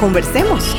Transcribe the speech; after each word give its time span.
Conversemos. 0.00 0.74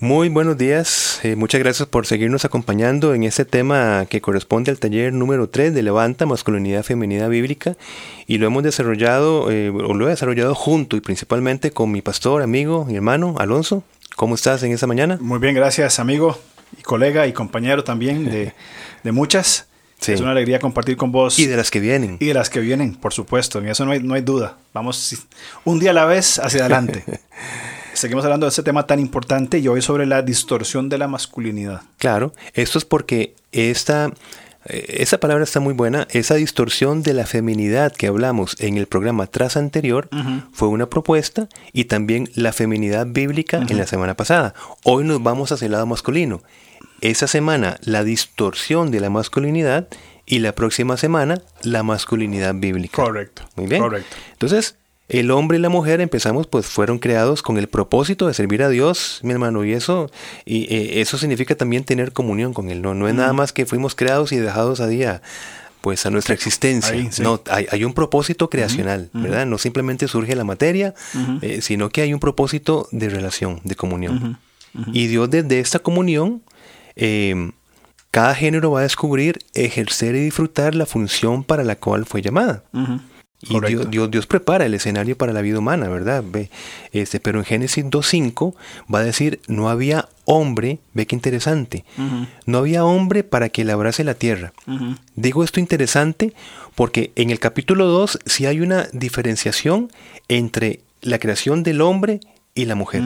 Muy 0.00 0.30
buenos 0.30 0.56
días, 0.56 1.20
eh, 1.24 1.36
muchas 1.36 1.60
gracias 1.60 1.86
por 1.86 2.06
seguirnos 2.06 2.46
acompañando 2.46 3.12
en 3.12 3.24
este 3.24 3.44
tema 3.44 4.06
que 4.08 4.22
corresponde 4.22 4.70
al 4.70 4.78
taller 4.78 5.12
número 5.12 5.50
3 5.50 5.74
de 5.74 5.82
Levanta, 5.82 6.24
Masculinidad 6.24 6.84
Femenina 6.84 7.28
Bíblica 7.28 7.76
y 8.26 8.38
lo 8.38 8.46
hemos 8.46 8.62
desarrollado, 8.62 9.50
eh, 9.50 9.68
o 9.68 9.92
lo 9.92 10.06
he 10.06 10.10
desarrollado 10.10 10.54
junto 10.54 10.96
y 10.96 11.00
principalmente 11.00 11.70
con 11.70 11.90
mi 11.90 12.00
pastor, 12.00 12.40
amigo 12.40 12.86
y 12.88 12.96
hermano 12.96 13.34
Alonso. 13.38 13.84
¿Cómo 14.16 14.36
estás 14.36 14.62
en 14.62 14.72
esta 14.72 14.86
mañana? 14.86 15.18
Muy 15.20 15.38
bien, 15.38 15.54
gracias 15.54 15.98
amigo 15.98 16.38
y 16.78 16.82
colega 16.82 17.26
y 17.26 17.34
compañero 17.34 17.84
también 17.84 18.24
de, 18.24 18.54
de 19.02 19.12
muchas. 19.12 19.68
Es 20.06 20.20
una 20.20 20.32
alegría 20.32 20.58
compartir 20.58 20.96
con 20.96 21.12
vos. 21.12 21.38
Y 21.38 21.46
de 21.46 21.56
las 21.56 21.70
que 21.70 21.80
vienen. 21.80 22.18
Y 22.20 22.26
de 22.26 22.34
las 22.34 22.50
que 22.50 22.60
vienen, 22.60 22.94
por 22.94 23.12
supuesto, 23.12 23.58
en 23.58 23.68
eso 23.68 23.84
no 23.84 23.92
hay, 23.92 24.02
no 24.02 24.14
hay 24.14 24.22
duda. 24.22 24.58
Vamos 24.72 25.16
un 25.64 25.78
día 25.78 25.90
a 25.90 25.94
la 25.94 26.04
vez 26.04 26.38
hacia 26.38 26.60
adelante. 26.60 27.04
Seguimos 27.94 28.24
hablando 28.24 28.46
de 28.46 28.50
este 28.50 28.64
tema 28.64 28.86
tan 28.86 28.98
importante 28.98 29.58
y 29.60 29.68
hoy 29.68 29.80
sobre 29.80 30.04
la 30.04 30.22
distorsión 30.22 30.88
de 30.88 30.98
la 30.98 31.06
masculinidad. 31.06 31.82
Claro, 31.98 32.32
esto 32.52 32.76
es 32.76 32.84
porque 32.84 33.34
esta, 33.52 34.10
eh, 34.66 34.96
esa 34.98 35.18
palabra 35.18 35.44
está 35.44 35.60
muy 35.60 35.74
buena. 35.74 36.08
Esa 36.10 36.34
distorsión 36.34 37.02
de 37.04 37.14
la 37.14 37.24
feminidad 37.24 37.92
que 37.92 38.08
hablamos 38.08 38.56
en 38.58 38.78
el 38.78 38.86
programa 38.86 39.28
tras 39.28 39.56
anterior 39.56 40.08
fue 40.52 40.68
una 40.68 40.90
propuesta 40.90 41.48
y 41.72 41.84
también 41.84 42.28
la 42.34 42.52
feminidad 42.52 43.06
bíblica 43.06 43.64
en 43.68 43.78
la 43.78 43.86
semana 43.86 44.16
pasada. 44.16 44.54
Hoy 44.82 45.04
nos 45.04 45.22
vamos 45.22 45.52
hacia 45.52 45.66
el 45.66 45.72
lado 45.72 45.86
masculino. 45.86 46.42
Esa 47.04 47.26
semana 47.26 47.76
la 47.82 48.02
distorsión 48.02 48.90
de 48.90 48.98
la 48.98 49.10
masculinidad 49.10 49.88
y 50.24 50.38
la 50.38 50.54
próxima 50.54 50.96
semana 50.96 51.42
la 51.62 51.82
masculinidad 51.82 52.54
bíblica. 52.54 53.02
Correcto. 53.02 53.42
Muy 53.56 53.66
bien. 53.66 53.82
Correcto. 53.82 54.16
Entonces, 54.32 54.76
el 55.10 55.30
hombre 55.30 55.58
y 55.58 55.60
la 55.60 55.68
mujer 55.68 56.00
empezamos, 56.00 56.46
pues 56.46 56.64
fueron 56.64 56.98
creados 56.98 57.42
con 57.42 57.58
el 57.58 57.68
propósito 57.68 58.26
de 58.26 58.32
servir 58.32 58.62
a 58.62 58.70
Dios, 58.70 59.20
mi 59.22 59.32
hermano, 59.32 59.66
y 59.66 59.74
eso, 59.74 60.10
y 60.46 60.62
eh, 60.74 61.02
eso 61.02 61.18
significa 61.18 61.54
también 61.54 61.84
tener 61.84 62.14
comunión 62.14 62.54
con 62.54 62.70
Él, 62.70 62.80
no, 62.80 62.94
no 62.94 63.06
es 63.06 63.14
nada 63.14 63.34
más 63.34 63.52
que 63.52 63.66
fuimos 63.66 63.94
creados 63.94 64.32
y 64.32 64.38
dejados 64.38 64.80
a 64.80 64.86
día, 64.86 65.20
pues 65.82 66.06
a 66.06 66.10
nuestra 66.10 66.34
existencia. 66.34 66.96
No, 67.20 67.42
hay, 67.50 67.84
un 67.84 67.92
propósito 67.92 68.48
creacional, 68.48 69.10
¿verdad? 69.12 69.44
No 69.44 69.58
simplemente 69.58 70.08
surge 70.08 70.34
la 70.36 70.44
materia, 70.44 70.94
eh, 71.42 71.60
sino 71.60 71.90
que 71.90 72.00
hay 72.00 72.14
un 72.14 72.20
propósito 72.20 72.88
de 72.92 73.10
relación, 73.10 73.60
de 73.62 73.74
comunión. 73.74 74.38
Y 74.94 75.06
Dios 75.08 75.28
desde 75.28 75.60
esta 75.60 75.80
comunión, 75.80 76.42
em, 76.96 77.52
cada 78.10 78.34
género 78.34 78.70
va 78.70 78.80
a 78.80 78.82
descubrir, 78.84 79.38
ejercer 79.54 80.14
y 80.14 80.20
disfrutar 80.20 80.74
la 80.74 80.86
función 80.86 81.42
para 81.42 81.64
la 81.64 81.76
cual 81.76 82.06
fue 82.06 82.22
llamada. 82.22 82.62
Y 83.48 83.60
Dios, 83.90 84.10
Dios, 84.10 84.26
prepara 84.26 84.66
el 84.66 84.74
escenario 84.74 85.18
para 85.18 85.32
la 85.32 85.42
vida 85.42 85.58
humana, 85.58 85.88
¿verdad? 85.88 86.24
Ve, 86.26 86.50
este, 86.92 87.20
pero 87.20 87.40
en 87.40 87.44
Génesis 87.44 87.84
2.5 87.84 88.54
va 88.92 89.00
a 89.00 89.04
decir, 89.04 89.40
no 89.48 89.68
había 89.68 90.08
hombre, 90.24 90.78
ve 90.94 91.06
qué 91.06 91.14
interesante, 91.14 91.84
no 92.46 92.58
había 92.58 92.84
hombre 92.84 93.24
para 93.24 93.48
que 93.48 93.64
labrase 93.64 94.04
la 94.04 94.14
tierra. 94.14 94.52
Digo 95.14 95.44
esto 95.44 95.60
interesante 95.60 96.32
porque 96.74 97.12
en 97.16 97.30
el 97.30 97.38
capítulo 97.38 97.86
2 97.86 98.20
sí 98.24 98.46
hay 98.46 98.60
una 98.60 98.88
diferenciación 98.92 99.90
entre 100.28 100.80
la 101.02 101.18
creación 101.18 101.62
del 101.62 101.80
hombre 101.80 102.20
y 102.54 102.64
la 102.64 102.74
mujer 102.74 103.02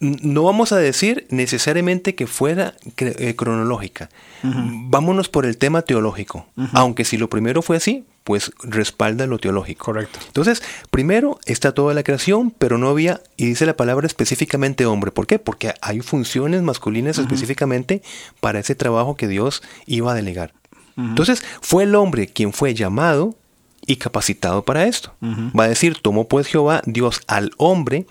no 0.00 0.42
vamos 0.42 0.72
a 0.72 0.76
decir 0.76 1.26
necesariamente 1.30 2.14
que 2.14 2.26
fuera 2.26 2.74
eh, 2.96 3.34
cronológica. 3.36 4.10
Vámonos 4.42 5.28
por 5.28 5.46
el 5.46 5.56
tema 5.56 5.82
teológico. 5.82 6.46
Aunque 6.72 7.04
si 7.04 7.16
lo 7.16 7.28
primero 7.30 7.62
fue 7.62 7.76
así, 7.76 8.04
pues 8.24 8.52
respalda 8.62 9.26
lo 9.26 9.38
teológico. 9.38 9.86
Correcto. 9.86 10.18
Entonces, 10.26 10.62
primero 10.90 11.38
está 11.46 11.72
toda 11.72 11.94
la 11.94 12.02
creación, 12.02 12.50
pero 12.50 12.78
no 12.78 12.88
había, 12.88 13.20
y 13.36 13.46
dice 13.46 13.66
la 13.66 13.76
palabra 13.76 14.06
específicamente 14.06 14.86
hombre. 14.86 15.10
¿Por 15.12 15.26
qué? 15.26 15.38
Porque 15.38 15.74
hay 15.80 16.00
funciones 16.00 16.62
masculinas 16.62 17.18
específicamente 17.18 18.02
para 18.40 18.58
ese 18.58 18.74
trabajo 18.74 19.16
que 19.16 19.28
Dios 19.28 19.62
iba 19.86 20.12
a 20.12 20.14
delegar. 20.14 20.52
Entonces, 20.96 21.42
fue 21.60 21.84
el 21.84 21.94
hombre 21.94 22.26
quien 22.28 22.52
fue 22.52 22.74
llamado 22.74 23.36
y 23.86 23.96
capacitado 23.96 24.64
para 24.64 24.84
esto. 24.84 25.14
Va 25.58 25.64
a 25.64 25.68
decir, 25.68 25.98
tomó 26.00 26.28
pues 26.28 26.46
Jehová 26.46 26.82
Dios 26.86 27.20
al 27.26 27.52
hombre 27.56 28.06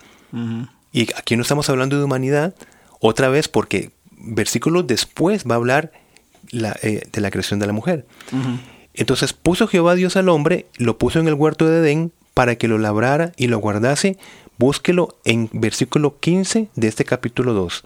y 0.94 1.08
aquí 1.16 1.36
no 1.36 1.42
estamos 1.42 1.68
hablando 1.68 1.98
de 1.98 2.04
humanidad, 2.04 2.54
otra 3.00 3.28
vez 3.28 3.48
porque 3.48 3.90
versículos 4.12 4.86
después 4.86 5.44
va 5.44 5.56
a 5.56 5.58
hablar 5.58 5.92
eh, 6.52 7.02
de 7.12 7.20
la 7.20 7.32
creación 7.32 7.58
de 7.58 7.66
la 7.66 7.72
mujer. 7.72 8.06
Entonces 8.94 9.32
puso 9.32 9.66
Jehová 9.66 9.96
Dios 9.96 10.16
al 10.16 10.28
hombre, 10.28 10.66
lo 10.76 10.96
puso 10.96 11.18
en 11.18 11.26
el 11.26 11.34
huerto 11.34 11.68
de 11.68 11.80
Edén 11.80 12.12
para 12.32 12.54
que 12.54 12.68
lo 12.68 12.78
labrara 12.78 13.32
y 13.36 13.48
lo 13.48 13.58
guardase. 13.58 14.18
Búsquelo 14.56 15.18
en 15.24 15.50
versículo 15.52 16.20
15 16.20 16.68
de 16.76 16.88
este 16.88 17.04
capítulo 17.04 17.54
2. 17.54 17.84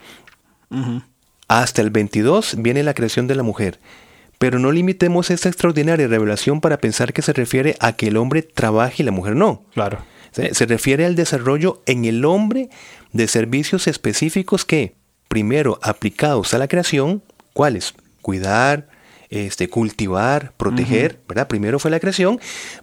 Hasta 1.49 1.81
el 1.81 1.89
22 1.89 2.57
viene 2.59 2.83
la 2.83 2.93
creación 2.93 3.27
de 3.27 3.37
la 3.37 3.43
mujer. 3.43 3.81
Pero 4.39 4.59
no 4.59 4.71
limitemos 4.71 5.31
esta 5.31 5.49
extraordinaria 5.49 6.07
revelación 6.09 6.61
para 6.61 6.79
pensar 6.79 7.15
que 7.15 7.23
se 7.23 7.33
refiere 7.33 7.75
a 7.81 7.95
que 7.95 8.09
el 8.09 8.19
hombre 8.19 8.43
trabaje 8.43 9.03
y 9.03 9.07
la 9.07 9.13
mujer 9.13 9.35
no. 9.35 9.65
Claro. 9.73 9.99
Se 10.31 10.67
refiere 10.67 11.07
al 11.07 11.17
desarrollo 11.17 11.83
en 11.87 12.05
el 12.05 12.25
hombre 12.25 12.69
de 13.13 13.29
servicios 13.29 13.87
específicos 13.87 14.65
que, 14.65 14.95
primero, 15.29 15.79
aplicados 15.83 16.55
a 16.55 16.59
la 16.59 16.69
creación, 16.69 17.23
¿cuáles? 17.53 17.95
Cuidar, 18.23 18.89
este, 19.31 19.69
cultivar, 19.69 20.53
proteger, 20.57 21.21
¿verdad? 21.29 21.49
Primero 21.49 21.79
fue 21.79 21.91
la 21.91 22.01
creación, 22.01 22.41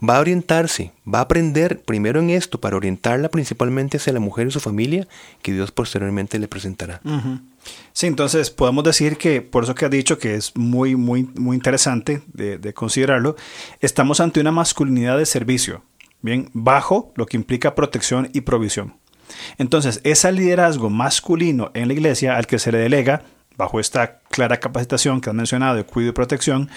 va 0.08 0.18
a 0.18 0.20
orientarse, 0.20 0.92
va 1.12 1.20
a 1.20 1.24
aprender 1.24 1.82
primero 1.82 2.20
en 2.20 2.30
esto 2.30 2.60
para 2.60 2.78
orientarla 2.78 3.30
principalmente 3.30 3.98
hacia 3.98 4.14
la 4.14 4.20
mujer 4.20 4.48
y 4.48 4.52
su 4.52 4.60
familia, 4.60 5.08
que 5.42 5.54
Dios 5.54 5.72
posteriormente 5.72 6.38
le 6.38 6.48
presentará. 6.48 7.02
Sí, 7.94 8.08
entonces 8.08 8.52
podemos 8.52 8.84
decir 8.84 9.18
que, 9.18 9.42
por 9.42 9.64
eso 9.64 9.74
que 9.74 9.86
ha 9.86 9.90
dicho 9.90 10.20
que 10.20 10.36
es 10.36 10.56
muy, 10.56 10.96
muy, 10.96 11.24
muy 11.36 11.56
interesante 11.56 12.22
de, 12.28 12.60
de 12.60 12.74
considerarlo, 12.74 13.36
estamos 13.80 14.20
ante 14.20 14.40
una 14.40 14.52
masculinidad 14.52 15.18
de 15.18 15.26
servicio, 15.26 15.84
bien, 16.22 16.50
bajo 16.54 17.12
lo 17.16 17.26
que 17.26 17.38
implica 17.38 17.74
protección 17.74 18.30
y 18.34 18.42
provisión. 18.42 18.94
Entonces, 19.58 20.02
ese 20.04 20.32
liderazgo 20.32 20.90
masculino 20.90 21.72
en 21.74 21.88
la 21.88 21.94
iglesia 21.94 22.38
al 22.38 22.48
que 22.48 22.60
se 22.60 22.72
le 22.72 22.78
delega, 22.78 23.24
bajo 23.58 23.80
esta 23.80 24.20
clara 24.30 24.58
capacitación 24.58 25.22
que 25.22 25.30
han 25.30 25.36
mencionado 25.36 25.76
de 25.76 25.84
cuidado 25.84 26.10
y 26.12 26.14
protección, 26.14 26.70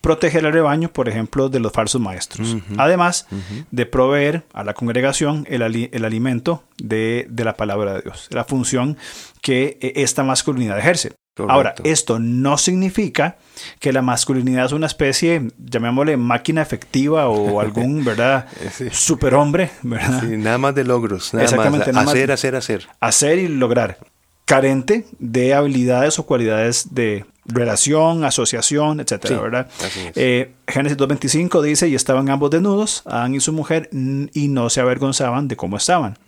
protege 0.00 0.38
el 0.38 0.52
rebaño, 0.52 0.88
por 0.92 1.08
ejemplo, 1.08 1.48
de 1.48 1.58
los 1.60 1.72
falsos 1.72 2.00
maestros. 2.00 2.56
Además 2.76 3.26
de 3.70 3.86
proveer 3.86 4.44
a 4.52 4.62
la 4.62 4.74
congregación 4.74 5.46
el, 5.48 5.62
alimento 5.62 6.62
de, 6.78 7.26
de, 7.28 7.44
la 7.44 7.56
palabra 7.56 7.94
de 7.94 8.02
Dios, 8.02 8.28
la 8.30 8.44
función 8.44 8.96
que 9.42 9.78
eh, 9.80 9.94
esta 9.96 10.22
masculinidad 10.22 10.78
ejerce. 10.78 11.12
Ahora, 11.38 11.74
esto 11.84 12.18
no 12.18 12.56
significa 12.56 13.36
que 13.78 13.92
la 13.92 14.00
masculinidad 14.02 14.66
es 14.66 14.72
una 14.72 14.86
especie, 14.86 15.50
llamémosle 15.58 16.16
máquina 16.16 16.62
efectiva 16.62 17.28
o 17.28 17.60
algún, 17.60 18.04
¿verdad? 18.04 18.46
Superhombre, 18.90 19.70
¿verdad? 19.82 20.22
nada 20.22 20.58
más 20.58 20.74
de 20.74 20.84
logros, 20.84 21.34
nada 21.34 21.44
Exactamente, 21.44 21.92
más. 21.92 22.08
hacer, 22.08 22.32
hacer, 22.32 22.56
hacer. 22.56 22.88
Hacer 23.00 23.38
y 23.38 23.48
lograr. 23.48 23.98
Carente 24.46 25.06
de 25.18 25.54
habilidades 25.54 26.18
o 26.18 26.24
cualidades 26.26 26.94
de 26.94 27.26
relación, 27.48 28.24
asociación, 28.24 29.00
etcétera, 29.00 29.40
¿verdad? 29.40 29.68
Eh, 30.14 30.52
Génesis 30.66 30.98
2.25 30.98 31.62
dice, 31.62 31.88
y 31.88 31.94
estaban 31.94 32.28
ambos 32.28 32.50
desnudos, 32.50 33.02
Adán 33.06 33.34
y 33.34 33.40
su 33.40 33.52
mujer, 33.52 33.88
y 33.92 34.48
no 34.48 34.70
se 34.70 34.80
avergonzaban 34.80 35.48
de 35.48 35.56
cómo 35.56 35.76
estaban. 35.76 36.18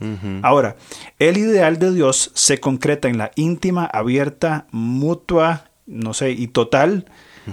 Ahora, 0.42 0.76
el 1.18 1.36
ideal 1.36 1.78
de 1.78 1.92
Dios 1.92 2.30
se 2.34 2.60
concreta 2.60 3.08
en 3.08 3.18
la 3.18 3.30
íntima, 3.34 3.84
abierta, 3.84 4.66
mutua, 4.70 5.64
no 5.86 6.14
sé, 6.14 6.30
y 6.32 6.48
total 6.48 7.06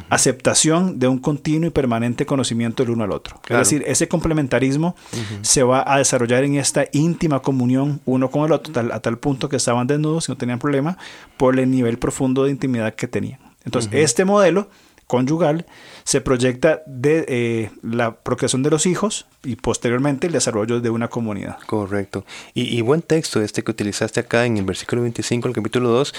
aceptación 0.10 1.00
de 1.00 1.08
un 1.08 1.20
continuo 1.20 1.68
y 1.68 1.72
permanente 1.72 2.26
conocimiento 2.26 2.84
del 2.84 2.92
uno 2.92 3.04
al 3.04 3.12
otro. 3.12 3.40
Es 3.48 3.58
decir, 3.58 3.84
ese 3.88 4.08
complementarismo 4.08 4.96
se 5.42 5.64
va 5.64 5.84
a 5.86 5.98
desarrollar 5.98 6.44
en 6.44 6.56
esta 6.56 6.86
íntima 6.92 7.42
comunión 7.42 8.02
uno 8.06 8.30
con 8.30 8.46
el 8.46 8.52
otro, 8.52 8.74
a 8.92 9.00
tal 9.00 9.18
punto 9.18 9.50
que 9.50 9.58
estaban 9.58 9.88
desnudos 9.88 10.28
y 10.28 10.32
no 10.32 10.38
tenían 10.38 10.60
problema 10.60 10.98
por 11.38 11.58
el 11.60 11.70
nivel 11.72 11.98
profundo 11.98 12.44
de 12.44 12.52
intimidad 12.52 12.94
que 12.96 13.08
tenían. 13.08 13.40
Entonces, 13.66 13.92
este 13.94 14.26
modelo 14.26 14.70
conyugal 15.08 15.66
se 16.04 16.22
proyecta 16.22 16.82
de 16.86 17.26
eh, 17.28 17.72
la 17.84 18.16
procreación 18.16 18.64
de 18.64 18.70
los 18.70 18.86
hijos 18.86 19.28
y 19.44 19.56
posteriormente 19.56 20.28
el 20.28 20.34
desarrollo 20.34 20.80
de 20.80 20.90
una 20.90 21.08
comunidad. 21.08 21.58
Correcto. 21.66 22.26
Y, 22.54 22.82
buen 22.82 23.02
texto 23.02 23.42
este 23.42 23.64
que 23.64 23.72
utilizaste 23.72 24.20
acá 24.20 24.46
en 24.46 24.58
el 24.58 24.66
versículo 24.66 25.02
25 25.04 25.48
del 25.48 25.56
capítulo 25.56 25.90
2. 25.90 26.14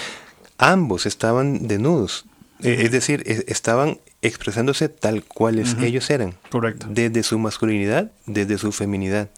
Ambos 0.57 1.05
estaban 1.05 1.67
desnudos. 1.67 2.25
Eh, 2.63 2.77
es 2.81 2.91
decir, 2.91 3.23
estaban 3.47 3.99
expresándose 4.21 4.89
tal 4.89 5.23
cuales 5.23 5.75
ellos 5.81 6.09
eran. 6.09 6.33
Correcto. 6.49 6.87
Desde 6.89 7.21
su 7.21 7.37
masculinidad, 7.37 8.11
desde 8.25 8.57
su 8.57 8.71
feminidad. 8.71 9.29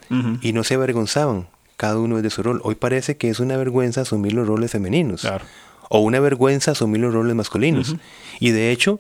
Y 0.42 0.54
no 0.54 0.64
se 0.64 0.76
avergonzaban, 0.76 1.48
cada 1.76 2.00
uno 2.00 2.16
desde 2.18 2.30
su 2.30 2.44
rol. 2.44 2.62
Hoy 2.64 2.76
parece 2.76 3.18
que 3.18 3.30
es 3.30 3.40
una 3.40 3.58
vergüenza 3.58 4.02
asumir 4.02 4.34
los 4.34 4.48
roles 4.48 4.72
femeninos. 4.72 5.22
Claro. 5.22 5.44
O 5.90 6.00
una 6.00 6.20
vergüenza 6.20 6.72
asumir 6.72 7.02
los 7.02 7.14
roles 7.14 7.36
masculinos. 7.36 7.96
Y 8.40 8.52
de 8.52 8.72
hecho, 8.72 9.00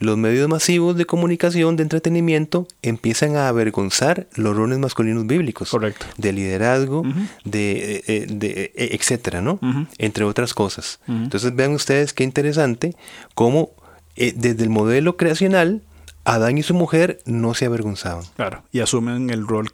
los 0.00 0.16
medios 0.16 0.48
masivos 0.48 0.96
de 0.96 1.04
comunicación, 1.04 1.76
de 1.76 1.82
entretenimiento, 1.82 2.66
empiezan 2.80 3.36
a 3.36 3.48
avergonzar 3.48 4.26
los 4.34 4.56
roles 4.56 4.78
masculinos 4.78 5.26
bíblicos. 5.26 5.70
Correcto. 5.70 6.06
De 6.16 6.32
liderazgo, 6.32 7.02
de, 7.44 7.96
eh, 7.96 8.04
eh, 8.06 8.26
de, 8.28 8.72
eh, 8.74 8.88
etcétera, 8.92 9.42
¿no? 9.42 9.60
Entre 9.98 10.24
otras 10.24 10.54
cosas. 10.54 11.00
Entonces 11.06 11.54
vean 11.54 11.72
ustedes 11.72 12.14
qué 12.14 12.24
interesante 12.24 12.96
cómo 13.34 13.70
desde 14.16 14.62
el 14.62 14.70
modelo 14.70 15.16
creacional, 15.16 15.82
Adán 16.24 16.58
y 16.58 16.62
su 16.62 16.74
mujer 16.74 17.20
no 17.26 17.54
se 17.54 17.66
avergonzaban. 17.66 18.24
Claro, 18.36 18.62
y 18.72 18.80
asumen 18.80 19.30
el 19.30 19.46
rol 19.46 19.70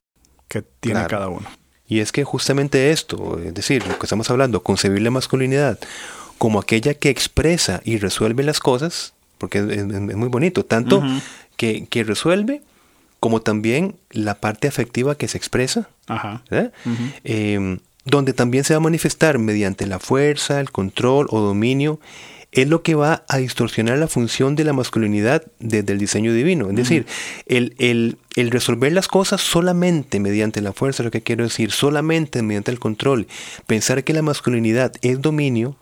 que 0.49 0.63
tiene 0.63 1.07
cada 1.07 1.29
uno. 1.29 1.47
Y 1.89 2.01
es 2.01 2.11
que 2.11 2.25
justamente 2.25 2.91
esto, 2.91 3.39
es 3.39 3.55
decir, 3.55 3.87
lo 3.87 3.97
que 3.97 4.07
estamos 4.07 4.29
hablando, 4.29 4.63
concebir 4.65 5.03
la 5.03 5.13
masculinidad 5.13 5.79
como 6.39 6.59
aquella 6.59 6.95
que 6.95 7.11
expresa 7.11 7.81
y 7.85 7.99
resuelve 7.99 8.43
las 8.43 8.61
cosas, 8.61 9.15
porque 9.39 9.59
es, 9.59 9.85
muy 9.87 10.29
bonito, 10.29 10.65
tanto 10.65 11.03
que, 11.57 12.05
resuelve 12.07 12.63
como 13.21 13.41
también 13.41 13.97
la 14.11 14.37
parte 14.37 14.69
afectiva 14.69 15.17
que 15.17 15.29
se 15.29 15.39
expresa, 15.39 15.89
em, 17.25 17.79
donde 18.05 18.33
también 18.33 18.65
se 18.65 18.75
va 18.75 18.79
a 18.79 18.81
manifestar 18.81 19.39
mediante 19.39 19.87
la 19.87 19.99
fuerza, 19.99 20.61
el 20.61 20.71
control 20.71 21.27
o 21.31 21.41
dominio, 21.41 21.99
es 22.53 22.69
lo 22.69 22.83
que 22.83 22.95
va 22.95 23.25
a 23.29 23.37
distorsionar 23.39 23.99
la 23.99 24.09
función 24.09 24.57
de 24.57 24.65
la 24.65 24.73
masculinidad 24.73 25.43
desde 25.59 25.93
el 25.93 25.99
diseño 25.99 26.33
divino. 26.33 26.71
Es 26.71 26.77
decir, 26.77 27.07
el, 27.47 27.75
el, 27.79 28.51
resolver 28.51 28.93
las 28.93 29.09
cosas 29.09 29.43
solamente 29.43 30.21
mediante 30.21 30.63
la 30.63 30.73
fuerza, 30.73 31.03
lo 31.03 31.11
que 31.11 31.23
quiero 31.23 31.45
decir, 31.45 31.71
solamente 31.71 32.43
mediante 32.43 32.71
el 32.71 32.79
control, 32.79 33.27
pensar 33.67 34.05
que 34.05 34.15
la 34.15 34.23
masculinidad 34.23 34.93
es 35.03 35.21
dominio, 35.21 35.77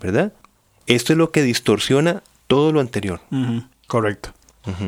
¿verdad? 0.00 0.32
Esto 0.86 1.12
es 1.12 1.18
lo 1.18 1.30
que 1.30 1.42
distorsiona 1.42 2.22
todo 2.46 2.72
lo 2.72 2.80
anterior. 2.80 3.20
Correcto. 3.86 4.32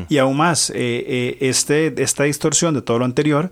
Y 0.09 0.17
aún 0.17 0.37
más, 0.37 0.69
eh, 0.71 0.75
eh, 0.75 1.37
este, 1.41 2.01
esta 2.01 2.23
distorsión 2.23 2.73
de 2.73 2.81
todo 2.81 2.99
lo 2.99 3.05
anterior 3.05 3.51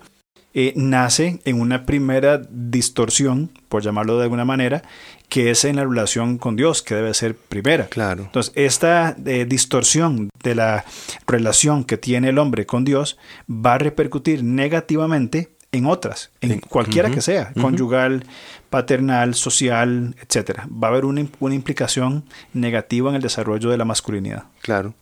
eh, 0.53 0.73
nace 0.75 1.39
en 1.45 1.59
una 1.59 1.85
primera 1.85 2.41
distorsión, 2.49 3.51
por 3.69 3.83
llamarlo 3.83 4.17
de 4.17 4.23
alguna 4.23 4.45
manera, 4.45 4.81
que 5.29 5.51
es 5.51 5.65
en 5.65 5.75
la 5.75 5.83
relación 5.83 6.37
con 6.37 6.55
Dios, 6.55 6.81
que 6.81 6.95
debe 6.95 7.13
ser 7.13 7.35
primera. 7.35 7.87
Claro. 7.87 8.23
Entonces, 8.23 8.53
esta 8.55 9.13
distorsión 9.13 10.29
de 10.43 10.55
la 10.55 10.85
relación 11.27 11.83
que 11.83 11.97
tiene 11.97 12.29
el 12.29 12.37
hombre 12.37 12.65
con 12.65 12.85
Dios 12.85 13.17
va 13.49 13.73
a 13.73 13.77
repercutir 13.77 14.43
negativamente 14.43 15.54
en 15.71 15.85
otras, 15.85 16.31
en 16.41 16.59
cualquiera 16.59 17.11
que 17.11 17.21
sea, 17.21 17.51
conyugal, 17.59 18.23
paternal, 18.69 19.35
social, 19.35 20.15
etcétera. 20.21 20.67
Va 20.71 20.87
a 20.87 20.91
haber 20.91 21.05
una, 21.05 21.21
implicación 21.21 22.23
negativa 22.53 23.09
en 23.09 23.17
el 23.17 23.21
desarrollo 23.21 23.69
de 23.69 23.77
la 23.77 23.85
masculinidad. 23.85 24.45
Claro. 24.61 24.93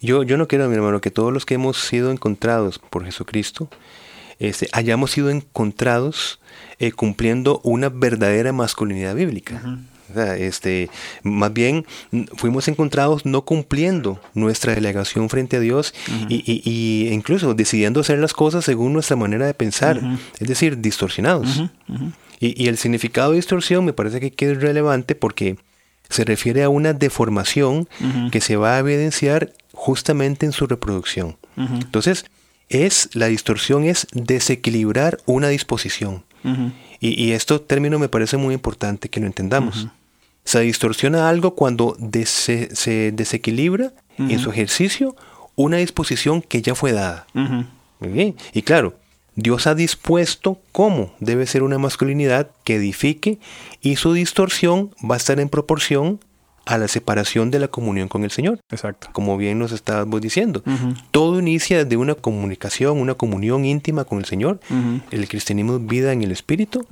Yo, 0.00 0.22
yo 0.22 0.36
no 0.36 0.48
quiero, 0.48 0.68
mi 0.68 0.74
hermano, 0.74 1.00
que 1.00 1.10
todos 1.10 1.32
los 1.32 1.46
que 1.46 1.54
hemos 1.54 1.78
sido 1.78 2.10
encontrados 2.10 2.78
por 2.78 3.04
Jesucristo 3.04 3.68
este, 4.38 4.68
hayamos 4.72 5.10
sido 5.10 5.30
encontrados 5.30 6.40
eh, 6.78 6.92
cumpliendo 6.92 7.60
una 7.62 7.90
verdadera 7.90 8.52
masculinidad 8.52 9.14
bíblica 9.14 9.62
este, 10.38 10.90
más 11.22 11.52
bien 11.52 11.86
fuimos 12.36 12.68
encontrados 12.68 13.26
no 13.26 13.44
cumpliendo 13.44 14.20
nuestra 14.34 14.74
delegación 14.74 15.28
frente 15.28 15.56
a 15.56 15.60
Dios 15.60 15.94
y, 16.28 17.08
incluso 17.10 17.54
decidiendo 17.54 18.00
hacer 18.00 18.18
las 18.18 18.32
cosas 18.32 18.64
según 18.64 18.92
nuestra 18.92 19.16
manera 19.16 19.46
de 19.46 19.54
pensar, 19.54 20.00
es 20.38 20.48
decir, 20.48 20.78
distorsionados. 20.78 21.64
Y, 22.38 22.68
el 22.68 22.78
significado 22.78 23.30
de 23.30 23.36
distorsión 23.36 23.84
me 23.84 23.92
parece 23.92 24.30
que 24.30 24.50
es 24.50 24.60
relevante 24.60 25.14
porque 25.14 25.56
se 26.08 26.24
refiere 26.24 26.62
a 26.64 26.68
una 26.68 26.92
deformación 26.92 27.88
que 28.30 28.40
se 28.40 28.56
va 28.56 28.76
a 28.76 28.78
evidenciar 28.80 29.52
justamente 29.72 30.44
en 30.44 30.52
su 30.52 30.66
reproducción. 30.66 31.36
Entonces, 31.56 32.24
es 32.68 33.10
la 33.12 33.26
distorsión 33.26 33.84
es 33.84 34.06
desequilibrar 34.12 35.18
una 35.26 35.48
disposición. 35.48 36.24
Y, 37.00 37.22
y, 37.22 37.32
esto 37.32 37.60
término 37.60 37.98
me 37.98 38.08
parece 38.08 38.36
muy 38.36 38.54
importante 38.54 39.08
que 39.08 39.20
lo 39.20 39.26
entendamos. 39.26 39.88
Se 40.50 40.60
distorsiona 40.60 41.28
algo 41.28 41.54
cuando 41.54 41.96
se 42.24 43.12
desequilibra 43.12 43.92
en 44.18 44.38
su 44.40 44.50
ejercicio 44.50 45.14
una 45.54 45.76
disposición 45.76 46.42
que 46.42 46.60
ya 46.60 46.74
fue 46.74 46.90
dada. 46.90 47.26
Y 48.52 48.62
claro, 48.62 48.96
Dios 49.36 49.68
ha 49.68 49.76
dispuesto 49.76 50.58
cómo 50.72 51.14
debe 51.20 51.46
ser 51.46 51.62
una 51.62 51.78
masculinidad 51.78 52.50
que 52.64 52.74
edifique 52.74 53.38
y 53.80 53.94
su 53.94 54.12
distorsión 54.12 54.92
va 55.08 55.14
a 55.14 55.18
estar 55.18 55.38
en 55.38 55.48
proporción 55.48 56.18
a 56.66 56.78
la 56.78 56.88
separación 56.88 57.50
de 57.50 57.58
la 57.58 57.68
comunión 57.68 58.08
con 58.08 58.24
el 58.24 58.30
Señor. 58.30 58.60
Exacto. 58.70 59.08
Como 59.12 59.36
bien 59.36 59.58
nos 59.58 59.72
estábamos 59.72 60.20
diciendo. 60.20 60.62
Todo 61.10 61.40
inicia 61.40 61.84
desde 61.84 61.96
una 61.96 62.14
comunicación, 62.14 62.98
una 62.98 63.14
comunión 63.14 63.64
íntima 63.64 64.04
con 64.04 64.18
el 64.18 64.24
Señor. 64.24 64.60
El 65.10 65.28
cristianismo 65.28 65.76
es 65.76 65.86
vida 65.86 66.12
en 66.12 66.22
el 66.22 66.32
Espíritu. 66.32 66.86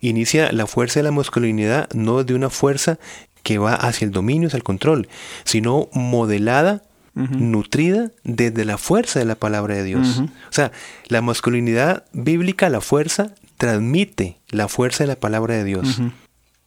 Inicia 0.00 0.52
la 0.52 0.66
fuerza 0.66 1.00
de 1.00 1.04
la 1.04 1.12
masculinidad 1.12 1.88
no 1.92 2.24
de 2.24 2.34
una 2.34 2.50
fuerza 2.50 2.98
que 3.42 3.58
va 3.58 3.74
hacia 3.74 4.04
el 4.04 4.10
dominio, 4.12 4.48
hacia 4.48 4.58
el 4.58 4.64
control, 4.64 5.08
sino 5.44 5.88
modelada 5.92 6.82
nutrida 7.14 8.12
desde 8.22 8.64
la 8.64 8.78
fuerza 8.78 9.18
de 9.18 9.24
la 9.24 9.34
palabra 9.34 9.74
de 9.74 9.84
Dios. 9.84 10.20
O 10.20 10.52
sea, 10.52 10.70
la 11.08 11.20
masculinidad 11.20 12.04
bíblica, 12.12 12.68
la 12.68 12.80
fuerza, 12.80 13.34
transmite 13.56 14.38
la 14.50 14.68
fuerza 14.68 15.04
de 15.04 15.08
la 15.08 15.16
palabra 15.16 15.54
de 15.54 15.64
Dios. 15.64 16.00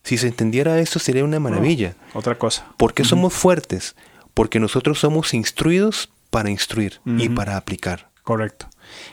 Si 0.03 0.17
se 0.17 0.27
entendiera 0.27 0.79
esto 0.79 0.99
sería 0.99 1.23
una 1.23 1.39
maravilla. 1.39 1.95
otra 2.13 2.35
cosa. 2.35 2.67
¿Por 2.77 2.93
qué 2.93 3.03
somos 3.03 3.33
fuertes? 3.33 3.95
Porque 4.33 4.59
nosotros 4.59 4.99
somos 4.99 5.33
instruidos 5.33 6.11
para 6.29 6.49
instruir 6.49 7.01
y 7.05 7.29
para 7.29 7.57
aplicar. 7.57 8.09
Correcto. 8.23 8.67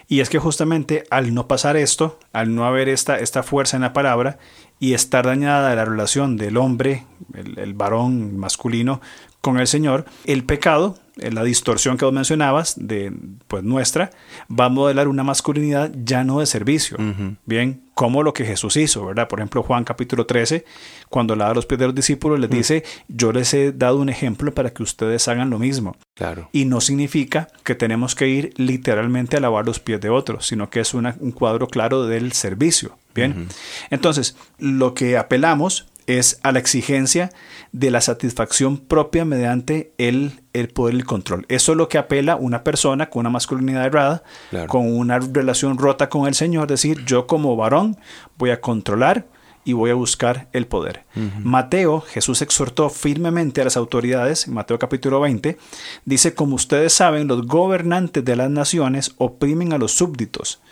Y 0.07 0.21
es 0.21 0.29
que 0.29 0.39
justamente 0.39 1.05
al 1.11 1.35
no 1.35 1.47
pasar 1.47 1.77
esto, 1.77 2.19
al 2.33 2.55
no 2.55 2.65
haber 2.67 2.89
esta, 2.89 3.19
esta 3.19 3.43
fuerza 3.43 3.77
en 3.77 3.83
la 3.83 3.93
palabra 3.93 4.39
y 4.81 4.95
estar 4.95 5.27
dañada 5.27 5.75
la 5.75 5.85
relación 5.85 6.37
del 6.37 6.57
hombre, 6.57 7.07
el, 7.35 7.59
el 7.59 7.75
varón 7.75 8.37
masculino, 8.39 9.01
con 9.41 9.59
el 9.59 9.67
Señor, 9.67 10.05
el 10.25 10.45
pecado 10.45 10.97
eh, 11.19 11.31
la 11.33 11.43
distorsión 11.43 11.97
que 11.97 12.05
vos 12.05 12.15
mencionabas 12.15 12.75
de 12.77 13.13
pues 13.49 13.65
nuestra 13.65 14.11
va 14.49 14.67
a 14.67 14.69
modelar 14.69 15.09
una 15.09 15.25
masculinidad 15.25 15.91
ya 16.05 16.23
no 16.25 16.41
de 16.41 16.47
servicio, 16.47 16.97
bien, 17.45 17.83
como 17.95 18.23
lo 18.23 18.33
que 18.33 18.45
Jesús 18.45 18.77
hizo, 18.77 19.07
¿verdad? 19.07 19.27
Por 19.27 19.41
ejemplo, 19.41 19.63
Juan 19.63 19.85
capítulo 19.85 20.27
13, 20.27 20.65
cuando 21.09 21.35
lava 21.35 21.55
los 21.55 21.67
pies 21.67 21.81
de 21.81 21.87
los 21.87 21.95
discípulos, 21.95 22.39
les 22.39 22.51
dice, 22.51 22.85
yo 23.09 23.33
les 23.33 23.53
he 23.55 23.73
dado 23.73 23.99
un 23.99 24.09
ejemplo 24.09 24.55
para 24.55 24.71
que 24.71 24.83
ustedes 24.83 25.27
hagan 25.29 25.51
lo 25.51 25.59
mismo. 25.59 25.97
Claro. 26.15 26.49
Y 26.53 26.67
no 26.67 26.81
significa 26.81 27.49
que 27.65 27.75
tenemos 27.75 28.15
que 28.15 28.29
ir 28.29 28.53
literalmente 28.57 29.37
a 29.37 29.41
lavar 29.41 29.67
los 29.67 29.81
pies 29.81 30.01
de 30.01 30.11
otros, 30.11 30.47
sino 30.47 30.71
que 30.71 30.81
es 30.81 30.95
un 30.95 31.33
cuadro 31.33 31.67
claro 31.67 32.07
del 32.07 32.33
servicio, 32.33 32.97
bien. 33.15 33.49
Entonces, 33.91 34.37
lo 34.59 34.95
que 34.95 35.17
apelamos 35.17 35.87
es 36.09 36.41
a 36.43 36.53
la 36.53 36.59
exigencia 36.59 37.31
de 37.71 37.91
la 37.91 38.01
satisfacción 38.01 38.79
propia 38.79 39.27
mediante 39.27 39.93
el, 39.99 40.41
el 40.55 40.69
poder 40.69 40.95
y 40.95 40.99
el 40.99 41.05
control. 41.05 41.45
Eso 41.49 41.73
es 41.73 41.79
lo 41.79 41.89
que 41.89 41.99
apela 41.99 42.35
una 42.35 42.65
persona 42.65 43.11
con 43.11 43.21
una 43.21 43.31
masculinidad 43.31 43.85
errada, 43.85 44.23
con 44.69 44.91
una 44.91 45.19
relación 45.19 45.77
rota 45.77 46.09
con 46.09 46.27
el 46.27 46.35
Señor, 46.35 46.67
decir, 46.67 47.05
yo 47.05 47.27
como 47.27 47.55
varón 47.57 47.99
voy 48.39 48.51
a 48.51 48.61
controlar 48.61 49.27
y 49.65 49.75
voy 49.75 49.91
a 49.91 49.95
buscar 49.95 50.49
el 50.55 50.67
poder. 50.67 51.05
Mateo, 51.43 52.01
Jesús 52.01 52.41
exhortó 52.41 52.89
firmemente 52.89 53.61
a 53.61 53.65
las 53.65 53.77
autoridades, 53.77 54.49
Mateo 54.49 54.79
capítulo 54.79 55.21
20, 55.21 55.59
dice, 56.07 56.33
como 56.33 56.55
ustedes 56.55 56.95
saben, 56.95 57.29
los 57.29 57.47
gobernantes 57.47 58.25
de 58.25 58.35
las 58.35 58.49
naciones 58.49 59.15
oprimen 59.19 59.75
a 59.75 59.79
los 59.79 59.93
súbditos 59.93 60.63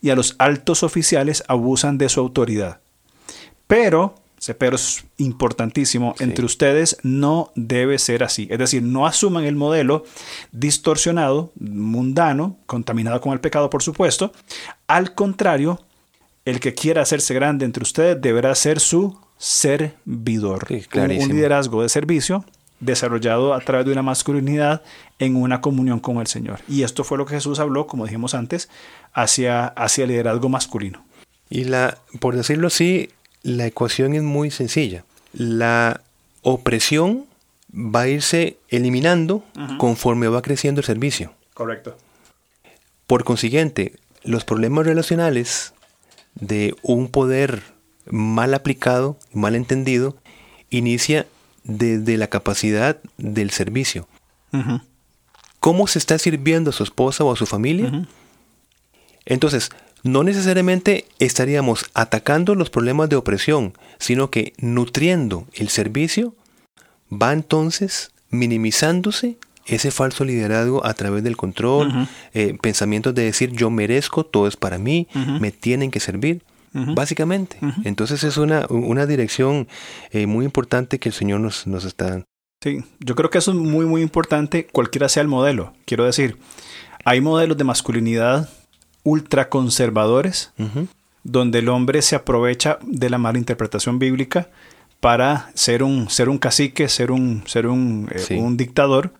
y 0.00 0.10
a 0.10 0.14
los 0.14 0.36
altos 0.38 0.84
oficiales 0.84 1.42
abusan 1.48 1.98
de 1.98 2.08
su 2.08 2.20
autoridad. 2.20 2.78
Pero 3.66 4.14
pero 4.52 4.76
es 4.76 5.04
importantísimo, 5.16 6.14
entre 6.18 6.44
ustedes 6.44 6.98
no 7.02 7.50
debe 7.54 7.98
ser 7.98 8.22
así. 8.22 8.46
Es 8.50 8.58
decir, 8.58 8.82
no 8.82 9.06
asuman 9.06 9.44
el 9.44 9.56
modelo 9.56 10.04
distorsionado, 10.52 11.52
mundano, 11.58 12.58
contaminado 12.66 13.22
con 13.22 13.32
el 13.32 13.40
pecado, 13.40 13.70
por 13.70 13.82
supuesto. 13.82 14.32
Al 14.86 15.14
contrario, 15.14 15.80
el 16.44 16.60
que 16.60 16.74
quiera 16.74 17.00
hacerse 17.00 17.32
grande 17.32 17.64
entre 17.64 17.82
ustedes 17.82 18.20
deberá 18.20 18.54
ser 18.54 18.80
su 18.80 19.18
servidor. 19.38 20.66
un, 20.70 21.08
liderazgo 21.08 21.82
de 21.82 21.88
servicio 21.88 22.44
desarrollado 22.80 23.54
a 23.54 23.60
través 23.60 23.86
de 23.86 23.92
una 23.92 24.02
masculinidad 24.02 24.82
en 25.18 25.36
una 25.36 25.60
comunión 25.60 26.00
con 26.00 26.18
el 26.18 26.26
Señor. 26.26 26.60
Y 26.68 26.82
esto 26.82 27.02
fue 27.02 27.16
lo 27.16 27.24
que 27.24 27.36
Jesús 27.36 27.60
habló, 27.60 27.86
como 27.86 28.04
dijimos 28.04 28.34
antes, 28.34 28.68
hacia, 29.12 29.68
hacia 29.68 30.04
el 30.04 30.10
liderazgo 30.10 30.48
masculino. 30.48 31.04
Y 31.48 31.64
la, 31.64 31.98
por 32.20 32.36
decirlo 32.36 32.66
así, 32.66 33.08
la 33.44 33.66
ecuación 33.66 34.14
es 34.14 34.22
muy 34.22 34.50
sencilla. 34.50 35.04
La 35.32 36.00
opresión 36.42 37.26
va 37.72 38.00
a 38.00 38.08
irse 38.08 38.56
eliminando 38.68 39.44
conforme 39.78 40.28
va 40.28 40.42
creciendo 40.42 40.80
el 40.80 40.86
servicio. 40.86 41.32
Correcto. 41.52 41.96
Por 43.06 43.22
consiguiente, 43.24 43.94
los 44.22 44.44
problemas 44.44 44.86
relacionales 44.86 45.74
de 46.34 46.74
un 46.82 47.08
poder 47.08 47.62
mal 48.06 48.54
aplicado, 48.54 49.18
mal 49.32 49.54
entendido, 49.54 50.16
inicia 50.70 51.26
desde 51.64 52.16
la 52.16 52.28
capacidad 52.28 52.98
del 53.18 53.50
servicio. 53.50 54.08
¿Cómo 55.60 55.86
se 55.86 55.98
está 55.98 56.18
sirviendo 56.18 56.70
a 56.70 56.72
su 56.72 56.82
esposa 56.82 57.24
o 57.24 57.32
a 57.32 57.36
su 57.36 57.44
familia? 57.44 58.06
Entonces, 59.26 59.70
no 60.04 60.22
necesariamente 60.22 61.06
estaríamos 61.18 61.86
atacando 61.94 62.54
los 62.54 62.70
problemas 62.70 63.08
de 63.08 63.16
opresión, 63.16 63.72
sino 63.98 64.30
que 64.30 64.52
nutriendo 64.58 65.46
el 65.54 65.70
servicio 65.70 66.36
va 67.10 67.32
entonces 67.32 68.12
minimizándose 68.30 69.38
ese 69.66 69.90
falso 69.90 70.24
liderazgo 70.24 70.84
a 70.84 70.92
través 70.92 71.24
del 71.24 71.38
control, 71.38 72.06
eh, 72.34 72.56
pensamientos 72.60 73.14
de 73.14 73.24
decir 73.24 73.52
yo 73.52 73.70
merezco, 73.70 74.24
todo 74.24 74.46
es 74.46 74.56
para 74.56 74.76
mí, 74.76 75.08
me 75.40 75.50
tienen 75.52 75.90
que 75.90 76.00
servir, 76.00 76.42
básicamente. 76.72 77.56
Entonces 77.84 78.24
es 78.24 78.36
una, 78.36 78.66
una 78.68 79.06
dirección 79.06 79.68
eh, 80.10 80.26
muy 80.26 80.44
importante 80.44 80.98
que 80.98 81.08
el 81.08 81.14
Señor 81.14 81.40
nos, 81.40 81.66
nos 81.66 81.84
está 81.86 82.10
dando. 82.10 82.24
Sí, 82.62 82.84
yo 83.00 83.14
creo 83.14 83.30
que 83.30 83.38
eso 83.38 83.52
es 83.52 83.56
muy, 83.56 83.86
muy 83.86 84.02
importante, 84.02 84.66
cualquiera 84.66 85.08
sea 85.08 85.22
el 85.22 85.28
modelo. 85.28 85.72
Quiero 85.86 86.04
decir, 86.04 86.38
hay 87.04 87.22
modelos 87.22 87.56
de 87.56 87.64
masculinidad 87.64 88.50
ultraconservadores, 89.04 90.52
donde 91.22 91.60
el 91.60 91.68
hombre 91.68 92.02
se 92.02 92.16
aprovecha 92.16 92.78
de 92.82 93.10
la 93.10 93.18
mala 93.18 93.38
interpretación 93.38 93.98
bíblica 93.98 94.48
para 95.00 95.50
ser 95.54 95.82
un, 95.82 96.08
ser 96.08 96.30
un 96.30 96.38
cacique, 96.38 96.88
ser 96.88 97.10
un, 97.10 97.44
ser 97.46 97.66
un, 97.66 98.10
eh, 98.10 98.38
un 98.38 98.56
dictador, 98.56 99.12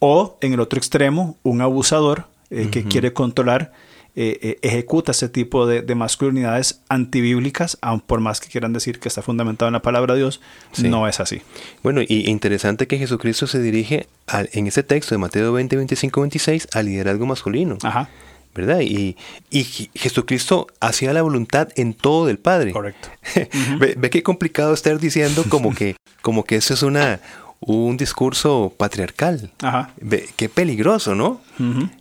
o 0.00 0.38
en 0.40 0.52
el 0.52 0.60
otro 0.60 0.78
extremo, 0.78 1.36
un 1.42 1.60
abusador 1.60 2.28
eh, 2.50 2.68
que 2.70 2.84
quiere 2.84 3.12
controlar, 3.12 3.72
eh, 4.14 4.58
ejecuta 4.62 5.10
ese 5.10 5.28
tipo 5.28 5.66
de, 5.66 5.82
de, 5.82 5.94
masculinidades 5.96 6.82
antibíblicas, 6.88 7.78
aun 7.80 8.00
por 8.00 8.20
más 8.20 8.40
que 8.40 8.48
quieran 8.48 8.72
decir 8.72 9.00
que 9.00 9.08
está 9.08 9.22
fundamentado 9.22 9.68
en 9.68 9.72
la 9.72 9.82
palabra 9.82 10.14
de 10.14 10.20
Dios, 10.20 10.40
no 10.84 11.08
es 11.08 11.18
así. 11.18 11.42
Bueno, 11.82 12.00
y 12.00 12.30
interesante 12.30 12.86
que 12.86 12.98
Jesucristo 12.98 13.48
se 13.48 13.60
dirige 13.60 14.06
en 14.52 14.68
ese 14.68 14.84
texto 14.84 15.16
de 15.16 15.18
Mateo 15.18 15.52
20, 15.52 15.74
25, 15.74 16.20
26 16.20 16.68
al 16.74 16.86
liderazgo 16.86 17.26
masculino. 17.26 17.76
Ajá. 17.82 18.08
¿Verdad? 18.54 18.80
Y, 18.80 19.16
y, 19.50 19.64
Jesucristo 19.94 20.68
hacía 20.80 21.12
la 21.12 21.22
voluntad 21.22 21.68
en 21.76 21.94
todo 21.94 22.26
del 22.26 22.38
Padre. 22.38 22.72
Correcto. 22.72 23.08
ve, 23.78 24.10
qué 24.10 24.22
complicado 24.22 24.72
estar 24.72 24.98
diciendo 24.98 25.44
como 25.48 25.74
que, 25.74 25.96
como 26.22 26.44
que 26.44 26.56
eso 26.56 26.74
es 26.74 26.82
una, 26.82 27.20
un 27.60 27.96
discurso 27.96 28.72
patriarcal. 28.76 29.50
Ajá. 29.62 29.92
Ve, 30.00 30.28
qué 30.36 30.48
peligroso, 30.48 31.14
¿no? 31.14 31.40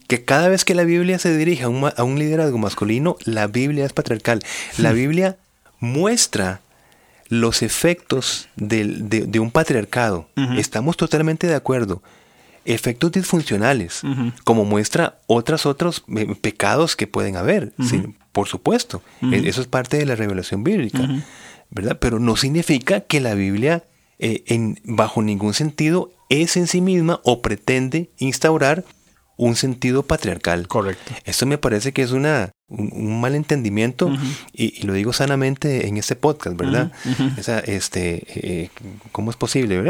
Que 0.07 0.23
cada 0.23 0.47
vez 0.47 0.63
que 0.65 0.75
la 0.75 0.83
Biblia 0.83 1.19
se 1.19 1.35
dirige 1.35 1.63
a 1.63 1.69
un, 1.69 1.91
a 1.95 2.03
un 2.03 2.19
liderazgo 2.19 2.57
masculino, 2.57 3.17
la 3.23 3.47
Biblia 3.47 3.85
es 3.85 3.93
patriarcal. 3.93 4.43
La 4.77 4.91
Biblia 4.91 5.37
muestra 5.79 6.61
los 7.29 7.63
efectos 7.63 8.47
del, 8.55 9.09
de, 9.09 9.21
de, 9.21 9.39
un 9.39 9.49
patriarcado. 9.49 10.27
Estamos 10.55 10.97
totalmente 10.97 11.47
de 11.47 11.55
acuerdo 11.55 12.03
efectos 12.65 13.11
disfuncionales, 13.11 14.01
como 14.43 14.65
muestra 14.65 15.19
otros 15.27 15.65
otros 15.65 16.03
eh, 16.15 16.35
pecados 16.39 16.95
que 16.95 17.07
pueden 17.07 17.35
haber, 17.35 17.73
por 18.31 18.47
supuesto. 18.47 19.01
E, 19.21 19.47
eso 19.47 19.61
es 19.61 19.67
parte 19.67 19.97
de 19.97 20.05
la 20.05 20.15
revelación 20.15 20.63
bíblica, 20.63 21.07
¿verdad? 21.69 21.97
Pero 21.99 22.19
no 22.19 22.35
significa 22.35 23.01
que 23.01 23.19
la 23.19 23.33
Biblia 23.33 23.83
eh, 24.19 24.43
en, 24.47 24.79
bajo 24.83 25.21
ningún 25.21 25.53
sentido 25.53 26.11
es 26.29 26.55
en 26.55 26.67
sí 26.67 26.81
misma 26.81 27.19
o 27.23 27.41
pretende 27.41 28.09
instaurar 28.17 28.85
un 29.37 29.55
sentido 29.55 30.03
patriarcal. 30.03 30.67
Correcto. 30.67 31.13
Esto 31.25 31.45
me 31.45 31.57
parece 31.57 31.91
que 31.91 32.03
es 32.03 32.11
una, 32.11 32.51
un, 32.77 33.21
mal 33.21 33.35
entendimiento 33.35 34.11
y, 34.53 34.85
lo 34.85 34.93
digo 34.93 35.13
sanamente 35.13 35.87
en 35.87 35.97
este 35.97 36.15
podcast, 36.15 36.57
¿verdad? 36.57 36.91
este, 37.65 38.23
eh, 38.27 38.69
¿Cómo 39.11 39.31
es 39.31 39.37
posible? 39.37 39.81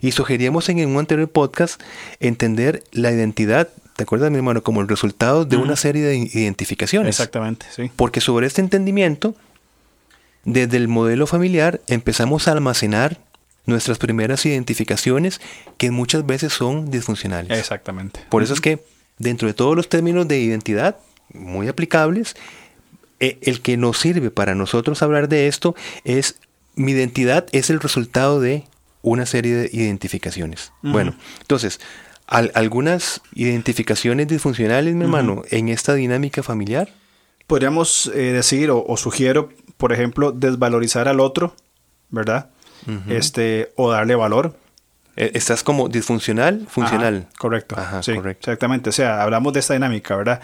Y 0.00 0.12
sugeríamos 0.12 0.68
en 0.68 0.86
un 0.88 0.98
anterior 0.98 1.28
podcast 1.28 1.80
entender 2.20 2.84
la 2.92 3.10
identidad 3.10 3.68
¿Te 3.98 4.04
acuerdas, 4.04 4.30
mi 4.30 4.36
hermano? 4.36 4.62
Como 4.62 4.80
el 4.80 4.86
resultado 4.86 5.44
de 5.44 5.56
una 5.56 5.74
serie 5.74 6.04
de 6.04 6.16
identificaciones. 6.16 7.08
Exactamente, 7.08 7.66
sí. 7.74 7.90
Porque 7.96 8.20
sobre 8.20 8.46
este 8.46 8.60
entendimiento, 8.60 9.34
desde 10.44 10.76
el 10.76 10.86
modelo 10.86 11.26
familiar 11.26 11.80
empezamos 11.88 12.46
a 12.46 12.52
almacenar 12.52 13.18
nuestras 13.66 13.98
primeras 13.98 14.46
identificaciones 14.46 15.40
que 15.78 15.90
muchas 15.90 16.24
veces 16.24 16.52
son 16.52 16.92
disfuncionales. 16.92 17.58
Exactamente. 17.58 18.20
Por 18.28 18.44
eso 18.44 18.54
es 18.54 18.60
que 18.60 18.84
dentro 19.18 19.48
de 19.48 19.54
todos 19.54 19.74
los 19.74 19.88
términos 19.88 20.28
de 20.28 20.38
identidad 20.38 20.96
muy 21.32 21.68
aplicables, 21.68 22.36
eh, 23.20 23.38
el 23.42 23.60
que 23.60 23.76
nos 23.76 23.98
sirve 23.98 24.30
para 24.30 24.54
nosotros 24.54 25.02
hablar 25.02 25.28
de 25.28 25.48
esto 25.48 25.74
es 26.04 26.38
mi 26.76 26.92
identidad 26.92 27.46
es 27.52 27.70
el 27.70 27.80
resultado 27.80 28.40
de 28.40 28.64
una 29.02 29.26
serie 29.26 29.54
de 29.54 29.70
identificaciones. 29.72 30.72
Bueno, 30.82 31.16
entonces, 31.40 31.80
algunas 32.26 33.20
identificaciones 33.34 34.28
disfuncionales, 34.28 34.94
mi 34.94 35.04
hermano, 35.04 35.42
en 35.50 35.68
esta 35.68 35.94
dinámica 35.94 36.42
familiar. 36.42 36.90
Podríamos 37.46 38.10
eh, 38.14 38.32
decir, 38.32 38.70
o, 38.70 38.96
sugiero, 38.96 39.48
por 39.76 39.92
ejemplo, 39.92 40.32
desvalorizar 40.32 41.08
al 41.08 41.20
otro, 41.20 41.54
¿verdad? 42.10 42.50
este, 43.08 43.72
o 43.76 43.90
darle 43.90 44.14
valor. 44.14 44.56
E, 45.16 45.32
estás 45.34 45.64
como 45.64 45.88
disfuncional, 45.88 46.66
funcional. 46.68 47.26
correcto. 47.38 47.76
sí, 48.02 48.12
Exactamente. 48.12 48.90
O 48.90 48.92
sea, 48.92 49.22
hablamos 49.22 49.52
de 49.52 49.60
esta 49.60 49.74
dinámica, 49.74 50.14
¿verdad? 50.16 50.42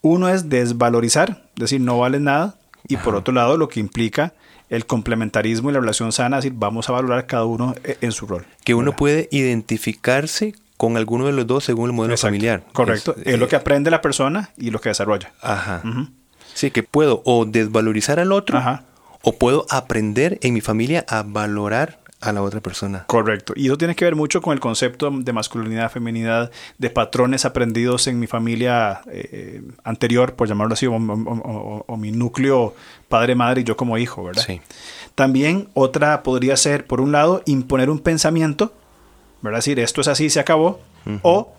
Uno 0.00 0.28
es 0.28 0.48
desvalorizar, 0.48 1.42
es 1.54 1.60
decir, 1.60 1.80
no 1.80 1.98
vale 1.98 2.20
nada. 2.20 2.54
Y 2.86 2.96
por 2.96 3.14
otro 3.14 3.34
lado, 3.34 3.56
lo 3.56 3.68
que 3.68 3.80
implica 3.80 4.32
el 4.70 4.86
complementarismo 4.86 5.70
y 5.70 5.72
la 5.72 5.80
relación 5.80 6.12
sana, 6.12 6.38
es 6.38 6.44
decir, 6.44 6.58
vamos 6.58 6.88
a 6.88 6.92
valorar 6.92 7.26
cada 7.26 7.44
uno 7.44 7.74
e, 7.84 7.98
en 8.00 8.12
su 8.12 8.26
rol. 8.26 8.46
Que 8.64 8.74
uno 8.74 8.94
puede 8.94 9.28
identificarse 9.30 10.54
con 10.76 10.96
alguno 10.96 11.26
de 11.26 11.32
los 11.32 11.46
dos 11.46 11.64
según 11.64 11.90
el 11.90 11.96
modelo 11.96 12.16
familiar. 12.16 12.62
Correcto. 12.72 13.16
Es, 13.24 13.38
lo 13.38 13.48
que 13.48 13.56
aprende 13.56 13.90
la 13.90 14.00
persona 14.00 14.50
y 14.56 14.70
lo 14.70 14.80
que 14.80 14.90
desarrolla. 14.90 15.32
Ajá. 15.42 15.82
Sí, 16.54 16.70
que 16.70 16.82
puedo 16.82 17.22
o 17.24 17.44
desvalorizar 17.44 18.20
al 18.20 18.32
otro 18.32 18.58
Ajá 18.58 18.84
o 19.22 19.32
puedo 19.32 19.66
aprender 19.70 20.38
en 20.42 20.54
mi 20.54 20.60
familia 20.60 21.04
a 21.08 21.22
valorar 21.22 21.97
a 22.20 22.32
la 22.32 22.42
otra 22.42 22.60
persona. 22.60 23.04
Correcto. 23.06 23.52
Y 23.56 23.66
eso 23.66 23.78
tiene 23.78 23.94
que 23.94 24.04
ver 24.04 24.16
mucho 24.16 24.42
con 24.42 24.52
el 24.52 24.60
concepto 24.60 25.10
de 25.10 25.32
masculinidad, 25.32 25.90
feminidad, 25.90 26.50
de 26.78 26.90
patrones 26.90 27.44
aprendidos 27.44 28.06
en 28.08 28.18
mi 28.18 28.26
familia 28.26 29.02
eh, 29.10 29.62
anterior, 29.84 30.34
por 30.34 30.48
llamarlo 30.48 30.74
así, 30.74 30.86
o, 30.86 31.96
mi 31.96 32.10
núcleo 32.10 32.74
padre, 33.08 33.34
madre 33.34 33.60
y 33.60 33.64
yo 33.64 33.76
como 33.76 33.98
hijo, 33.98 34.24
¿verdad? 34.24 34.42
Sí. 34.44 34.60
También 35.14 35.68
otra 35.74 36.22
podría 36.22 36.56
ser, 36.56 36.86
por 36.86 37.00
un 37.00 37.12
lado, 37.12 37.42
imponer 37.46 37.90
un 37.90 38.00
pensamiento, 38.00 38.72
¿verdad? 39.40 39.58
decir, 39.58 39.78
esto 39.78 40.00
es 40.00 40.08
así, 40.08 40.30
se 40.30 40.40
acabó, 40.40 40.80
o 41.22 41.54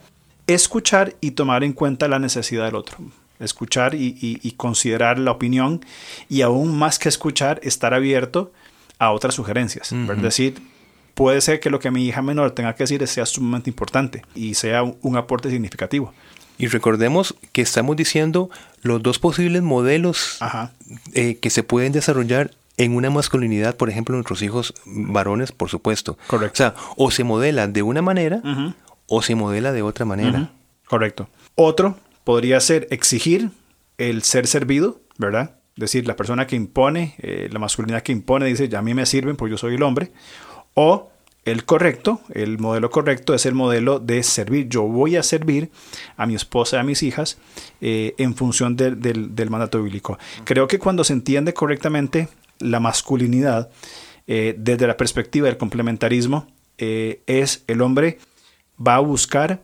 escuchar 0.45 1.15
y 1.21 1.31
tomar 1.31 1.63
en 1.63 1.73
cuenta 1.73 2.07
la 2.07 2.19
necesidad 2.19 2.65
del 2.65 2.75
otro 2.75 2.97
escuchar 3.39 3.95
y, 3.95 4.53
considerar 4.57 5.17
la 5.17 5.31
opinión 5.31 5.83
y 6.27 6.41
aún 6.41 6.77
más 6.77 6.99
que 6.99 7.09
escuchar, 7.09 7.59
estar 7.63 7.93
abierto 7.93 8.51
a 8.99 9.11
otras 9.11 9.33
sugerencias. 9.33 9.91
Es 9.91 10.21
decir, 10.21 10.61
puede 11.15 11.41
ser 11.41 11.59
que 11.59 11.69
lo 11.69 11.79
que 11.79 11.89
mi 11.89 12.05
hija 12.05 12.21
menor 12.21 12.51
tenga 12.51 12.75
que 12.75 12.83
decir 12.83 13.05
sea 13.07 13.25
sumamente 13.25 13.69
importante 13.69 14.23
y 14.35 14.53
sea 14.53 14.83
un, 14.83 15.17
aporte 15.17 15.49
significativo. 15.49 16.13
Y 16.57 16.67
recordemos 16.67 17.35
que 17.53 17.61
estamos 17.61 17.95
diciendo 17.95 18.49
los 18.81 19.01
dos 19.01 19.17
posibles 19.17 19.61
modelos 19.63 20.37
eh, 21.13 21.37
que 21.41 21.49
se 21.49 21.63
pueden 21.63 21.93
desarrollar 21.93 22.51
en 22.77 22.95
una 22.95 23.09
masculinidad, 23.09 23.75
por 23.75 23.89
ejemplo, 23.89 24.15
nuestros 24.15 24.41
hijos 24.41 24.73
varones, 24.85 25.51
por 25.51 25.69
supuesto. 25.69 26.17
Correcto. 26.27 26.53
O 26.53 26.57
sea, 26.57 26.75
o 26.95 27.11
se 27.11 27.23
modela 27.23 27.67
de 27.67 27.81
una 27.81 28.01
manera 28.01 28.41
o 29.07 29.21
se 29.21 29.35
modela 29.35 29.71
de 29.71 29.81
otra 29.81 30.05
manera. 30.05 30.51
Correcto. 30.87 31.29
Otro 31.55 31.97
podría 32.23 32.59
ser 32.59 32.87
exigir 32.91 33.51
el 33.97 34.23
ser 34.23 34.47
servido, 34.47 35.01
¿verdad? 35.17 35.58
Decir, 35.79 36.05
la 36.05 36.15
persona 36.15 36.45
que 36.45 36.57
impone, 36.57 37.15
eh, 37.19 37.47
la 37.51 37.59
masculinidad 37.59 38.03
que 38.03 38.11
impone, 38.11 38.45
dice, 38.45 38.67
ya 38.67 38.79
a 38.79 38.81
mí 38.81 38.93
me 38.93 39.05
sirven 39.05 39.37
porque 39.37 39.51
yo 39.51 39.57
soy 39.57 39.75
el 39.75 39.83
hombre. 39.83 40.11
O 40.73 41.09
el 41.45 41.63
correcto, 41.63 42.21
el 42.33 42.59
modelo 42.59 42.89
correcto 42.89 43.33
es 43.33 43.45
el 43.45 43.55
modelo 43.55 43.99
de 43.99 44.21
servir. 44.23 44.67
Yo 44.67 44.83
voy 44.83 45.15
a 45.15 45.23
servir 45.23 45.71
a 46.17 46.25
mi 46.25 46.35
esposa 46.35 46.79
a 46.79 46.83
mis 46.83 47.01
hijas 47.01 47.37
eh, 47.79 48.13
en 48.17 48.35
función 48.35 48.75
del, 48.75 49.49
mandato 49.49 49.81
bíblico. 49.81 50.19
Creo 50.43 50.67
que 50.67 50.79
cuando 50.79 51.05
se 51.05 51.13
entiende 51.13 51.53
correctamente 51.53 52.27
la 52.59 52.81
masculinidad 52.81 53.69
eh, 54.27 54.53
desde 54.57 54.85
la 54.85 54.97
perspectiva 54.97 55.47
del 55.47 55.57
complementarismo, 55.57 56.47
es 56.77 57.65
el 57.67 57.81
hombre 57.81 58.19
va 58.79 58.95
a 58.95 58.99
buscar 58.99 59.61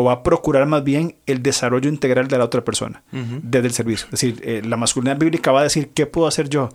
o 0.00 0.04
va 0.04 0.12
a 0.12 0.22
procurar 0.22 0.66
más 0.66 0.82
bien 0.82 1.16
el 1.26 1.42
desarrollo 1.42 1.90
integral 1.90 2.26
de 2.26 2.38
la 2.38 2.44
otra 2.44 2.64
persona 2.64 3.02
desde 3.12 3.66
el 3.66 3.74
servicio. 3.74 4.06
Es 4.06 4.12
decir, 4.12 4.40
eh, 4.42 4.62
la 4.64 4.78
masculinidad 4.78 5.18
bíblica 5.18 5.52
va 5.52 5.60
a 5.60 5.64
decir, 5.64 5.90
¿qué 5.90 6.06
puedo 6.06 6.26
hacer 6.26 6.48
yo 6.48 6.70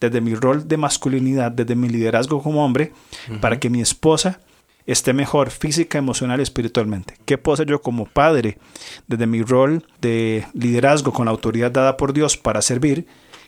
desde 0.00 0.20
mi 0.20 0.34
rol 0.34 0.66
de 0.66 0.76
masculinidad, 0.76 1.52
desde 1.52 1.76
mi 1.76 1.88
liderazgo 1.88 2.42
como 2.42 2.64
hombre, 2.64 2.92
para 3.40 3.60
que 3.60 3.70
mi 3.70 3.80
esposa 3.80 4.40
esté 4.86 5.12
mejor 5.12 5.50
física, 5.50 5.98
emocional 5.98 6.40
y 6.40 6.42
espiritualmente? 6.42 7.14
¿Qué 7.24 7.38
puedo 7.38 7.54
hacer 7.54 7.68
yo 7.68 7.80
como 7.80 8.06
padre 8.06 8.58
desde 9.06 9.28
mi 9.28 9.42
rol 9.42 9.86
de 10.00 10.44
liderazgo 10.52 11.12
con 11.12 11.26
la 11.26 11.30
autoridad 11.30 11.70
dada 11.70 11.96
por 11.96 12.12
Dios 12.12 12.36
para 12.36 12.60
servir? 12.60 13.06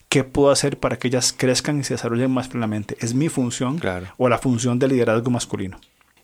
¿Qué 0.09 0.23
puedo 0.23 0.53
hacer 0.53 0.79
para 0.79 1.01
que 1.01 1.09
ellas 1.09 1.35
crezcan 1.37 1.81
y 1.81 1.83
se 1.83 1.95
desarrollen 1.95 2.31
más 2.31 2.47
plenamente? 2.47 2.97
Es 3.01 3.13
mi 3.13 3.29
función 3.29 3.81
o 4.19 4.29
la 4.29 4.39
función 4.39 4.79
del 4.79 4.91
liderazgo 4.91 5.33
masculino. 5.33 5.81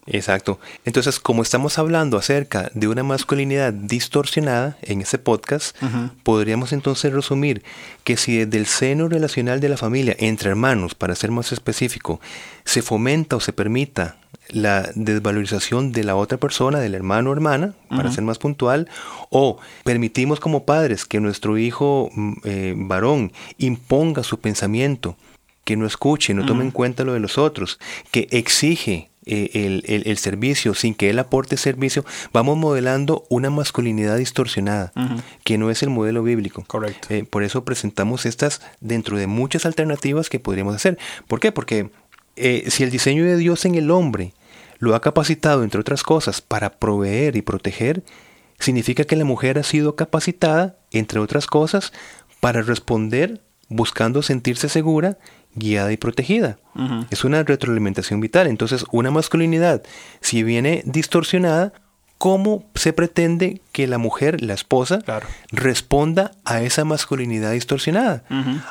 Exacto. 0.06 0.58
Entonces, 0.84 1.20
como 1.20 1.42
estamos 1.42 1.78
hablando 1.78 2.18
acerca 2.18 2.70
de 2.74 2.88
una 2.88 3.04
masculinidad 3.04 3.72
distorsionada 3.72 4.76
en 4.82 5.00
este 5.00 5.18
podcast, 5.18 5.76
podríamos 6.24 6.72
entonces 6.72 7.12
resumir 7.12 7.62
que 8.02 8.16
si 8.16 8.38
desde 8.38 8.58
el 8.58 8.66
seno 8.66 9.08
relacional 9.08 9.60
de 9.60 9.68
la 9.68 9.76
familia, 9.76 10.16
entre 10.18 10.50
hermanos, 10.50 10.96
para 10.96 11.14
ser 11.14 11.30
más 11.30 11.52
específico, 11.52 12.20
se 12.64 12.82
fomenta 12.82 13.36
o 13.36 13.40
se 13.40 13.52
permita 13.52 14.16
la 14.48 14.90
desvalorización 14.96 15.92
de 15.92 16.02
la 16.02 16.16
otra 16.16 16.36
persona, 16.36 16.80
del 16.80 16.96
hermano 16.96 17.30
o 17.30 17.32
hermana, 17.32 17.74
para 17.88 18.10
ser 18.10 18.24
más 18.24 18.38
puntual, 18.38 18.88
o 19.30 19.58
permitimos 19.84 20.40
como 20.40 20.64
padres 20.64 21.04
que 21.04 21.20
nuestro 21.20 21.58
hijo 21.58 22.10
mm, 22.12 22.32
eh, 22.44 22.74
varón 22.76 23.32
imponga 23.56 24.24
su 24.24 24.40
pensamiento, 24.40 25.16
que 25.64 25.76
no 25.76 25.86
escuche, 25.86 26.34
no 26.34 26.44
tome 26.44 26.64
en 26.64 26.72
cuenta 26.72 27.04
lo 27.04 27.12
de 27.12 27.20
los 27.20 27.38
otros, 27.38 27.78
que 28.10 28.26
exige 28.32 29.11
eh, 29.24 30.02
el, 30.04 30.18
servicio 30.18 30.74
sin 30.74 30.94
que 30.94 31.10
él 31.10 31.18
aporte 31.18 31.56
servicio, 31.56 32.04
vamos 32.32 32.56
modelando 32.56 33.24
una 33.28 33.50
masculinidad 33.50 34.16
distorsionada, 34.16 34.92
que 35.44 35.58
no 35.58 35.70
es 35.70 35.82
el 35.82 35.90
modelo 35.90 36.22
bíblico. 36.22 36.64
Correcto. 36.66 37.08
Eh, 37.10 37.24
por 37.24 37.44
eso 37.44 37.64
presentamos 37.64 38.26
estas 38.26 38.62
dentro 38.80 39.16
de 39.16 39.28
muchas 39.28 39.64
alternativas 39.64 40.28
que 40.28 40.40
podríamos 40.40 40.74
hacer. 40.74 40.98
¿Por 41.28 41.38
qué? 41.38 41.52
Porque 41.52 41.90
eh, 42.34 42.64
si 42.68 42.82
el 42.82 42.90
diseño 42.90 43.24
de 43.24 43.36
Dios 43.36 43.64
en 43.64 43.76
el 43.76 43.90
hombre 43.90 44.34
lo 44.78 44.94
ha 44.96 45.00
capacitado, 45.00 45.62
entre 45.62 45.80
otras 45.80 46.02
cosas, 46.02 46.40
para 46.40 46.70
proveer 46.70 47.36
y 47.36 47.42
proteger, 47.42 48.02
significa 48.58 49.04
que 49.04 49.16
la 49.16 49.24
mujer 49.24 49.58
ha 49.58 49.62
sido 49.62 49.94
capacitada, 49.94 50.78
entre 50.90 51.20
otras 51.20 51.46
cosas, 51.46 51.92
para 52.40 52.62
responder 52.62 53.40
buscando 53.72 54.22
sentirse 54.22 54.68
segura 54.68 55.18
guiada 55.54 55.92
y 55.92 55.96
protegida. 55.96 56.58
Es 57.10 57.24
una 57.24 57.42
retroalimentación 57.42 58.20
vital. 58.20 58.46
Entonces, 58.46 58.84
una 58.90 59.10
masculinidad, 59.10 59.82
si 60.20 60.42
viene 60.42 60.82
distorsionada, 60.86 61.72
¿cómo 62.18 62.64
se 62.74 62.92
pretende 62.92 63.60
que 63.72 63.86
la 63.86 63.98
mujer, 63.98 64.42
la 64.42 64.54
esposa, 64.54 65.00
responda 65.50 66.32
a 66.44 66.62
esa 66.62 66.84
masculinidad 66.84 67.52
distorsionada? 67.52 68.24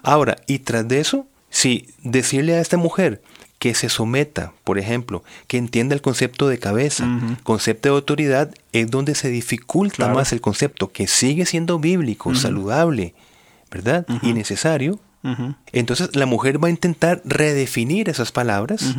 Ahora, 0.03 0.37
y 0.47 0.59
tras 0.59 0.87
de 0.87 0.99
eso, 0.99 1.27
si 1.49 1.87
decirle 2.03 2.55
a 2.55 2.61
esta 2.61 2.77
mujer 2.77 3.21
que 3.59 3.75
se 3.75 3.89
someta, 3.89 4.53
por 4.63 4.79
ejemplo, 4.79 5.23
que 5.45 5.57
entienda 5.57 5.93
el 5.93 6.01
concepto 6.01 6.47
de 6.47 6.57
cabeza, 6.57 7.07
concepto 7.43 7.89
de 7.89 7.95
autoridad, 7.95 8.55
es 8.71 8.89
donde 8.89 9.13
se 9.13 9.29
dificulta 9.29 10.07
más 10.07 10.31
el 10.33 10.41
concepto, 10.41 10.91
que 10.91 11.05
sigue 11.05 11.45
siendo 11.45 11.77
bíblico, 11.77 12.33
saludable, 12.33 13.13
¿verdad? 13.71 14.05
Y 14.21 14.33
necesario, 14.33 14.99
entonces 15.71 16.15
la 16.15 16.25
mujer 16.25 16.63
va 16.63 16.67
a 16.67 16.71
intentar 16.71 17.21
redefinir 17.25 18.09
esas 18.09 18.31
palabras 18.31 18.95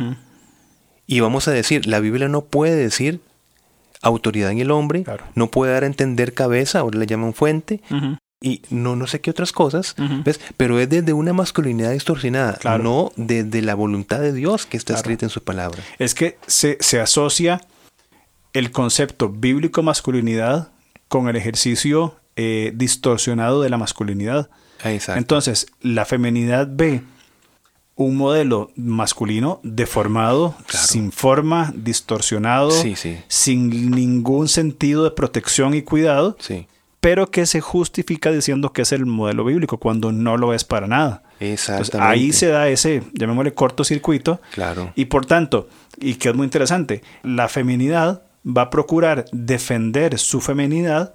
y 1.05 1.19
vamos 1.19 1.47
a 1.47 1.51
decir, 1.51 1.85
la 1.85 1.99
Biblia 1.99 2.27
no 2.27 2.41
puede 2.45 2.75
decir 2.75 3.21
autoridad 4.01 4.51
en 4.51 4.59
el 4.59 4.71
hombre, 4.71 5.05
no 5.35 5.51
puede 5.51 5.73
dar 5.73 5.83
a 5.83 5.87
entender 5.87 6.33
cabeza, 6.33 6.79
ahora 6.79 6.99
le 6.99 7.05
llaman 7.05 7.33
fuente, 7.33 7.81
y 8.41 8.61
no, 8.69 8.97
no 8.97 9.07
sé 9.07 9.21
qué 9.21 9.31
otras 9.31 9.53
cosas, 9.53 9.95
¿ves? 10.25 10.41
pero 10.57 10.79
es 10.79 10.89
desde 10.89 11.13
una 11.13 11.31
masculinidad 11.31 11.91
distorsionada, 11.91 12.59
no 12.77 13.11
desde 13.15 13.61
la 13.61 13.75
voluntad 13.75 14.19
de 14.19 14.33
Dios 14.33 14.65
que 14.65 14.77
está 14.77 14.93
escrita 14.95 15.25
en 15.25 15.29
su 15.29 15.43
palabra. 15.43 15.81
Es 15.99 16.13
que 16.13 16.37
se, 16.47 16.77
se 16.81 16.99
asocia 16.99 17.61
el 18.53 18.71
concepto 18.71 19.29
bíblico 19.29 19.81
masculinidad 19.81 20.69
con 21.07 21.27
el 21.27 21.35
ejercicio 21.35 22.15
eh, 22.35 22.71
distorsionado 22.75 23.61
de 23.61 23.69
la 23.69 23.77
masculinidad. 23.77 24.49
Entonces, 24.83 25.67
la 25.81 26.05
feminidad 26.05 26.67
ve 26.69 27.01
un 27.95 28.17
modelo 28.17 28.71
masculino 28.75 29.59
deformado, 29.63 30.55
sin 30.67 31.11
forma, 31.11 31.71
distorsionado, 31.75 32.71
sin 33.27 33.91
ningún 33.91 34.47
sentido 34.47 35.03
de 35.03 35.11
protección 35.11 35.73
y 35.73 35.83
cuidado, 35.83 36.35
pero 36.99 37.29
que 37.29 37.45
se 37.45 37.61
justifica 37.61 38.31
diciendo 38.31 38.73
que 38.73 38.81
es 38.81 38.91
el 38.91 39.05
modelo 39.05 39.45
bíblico 39.45 39.77
cuando 39.77 40.11
no 40.11 40.37
lo 40.37 40.53
es 40.53 40.63
para 40.63 40.87
nada. 40.87 41.23
Exactamente. 41.39 41.97
ahí 41.99 42.31
se 42.31 42.47
da 42.47 42.69
ese, 42.69 43.03
llamémosle 43.13 43.53
cortocircuito. 43.53 44.39
Claro. 44.53 44.93
Y 44.95 45.05
por 45.05 45.25
tanto, 45.25 45.67
y 45.99 46.15
que 46.15 46.29
es 46.29 46.35
muy 46.35 46.45
interesante, 46.45 47.03
la 47.21 47.49
feminidad 47.49 48.23
va 48.45 48.63
a 48.63 48.69
procurar 48.69 49.25
defender 49.31 50.17
su 50.17 50.41
feminidad 50.41 51.13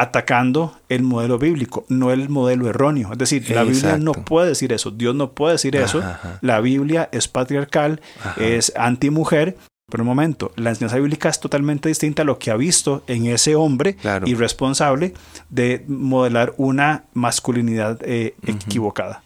atacando 0.00 0.78
el 0.88 1.02
modelo 1.02 1.38
bíblico, 1.38 1.84
no 1.88 2.10
el 2.10 2.30
modelo 2.30 2.70
erróneo. 2.70 3.12
Es 3.12 3.18
decir, 3.18 3.50
la 3.50 3.64
Biblia 3.64 3.98
no 3.98 4.12
puede 4.12 4.48
decir 4.48 4.72
eso, 4.72 4.90
Dios 4.90 5.14
no 5.14 5.32
puede 5.32 5.52
decir 5.52 5.76
eso. 5.76 6.02
La 6.40 6.60
Biblia 6.60 7.10
es 7.12 7.28
patriarcal, 7.28 8.00
es 8.38 8.72
antimujer. 8.76 9.58
Pero 9.90 10.04
un 10.04 10.08
momento, 10.08 10.52
la 10.56 10.70
enseñanza 10.70 10.96
bíblica 10.96 11.28
es 11.28 11.38
totalmente 11.38 11.88
distinta 11.88 12.22
a 12.22 12.24
lo 12.24 12.38
que 12.38 12.50
ha 12.50 12.56
visto 12.56 13.02
en 13.08 13.26
ese 13.26 13.56
hombre 13.56 13.96
irresponsable 14.24 15.12
de 15.50 15.84
modelar 15.86 16.54
una 16.56 17.04
masculinidad 17.12 17.98
eh, 18.02 18.34
equivocada. 18.46 19.22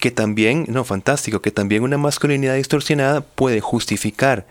Que 0.00 0.10
también, 0.10 0.66
no, 0.68 0.84
fantástico, 0.84 1.40
que 1.40 1.50
también 1.50 1.82
una 1.82 1.96
masculinidad 1.96 2.56
distorsionada 2.56 3.22
puede 3.22 3.60
justificar 3.60 4.46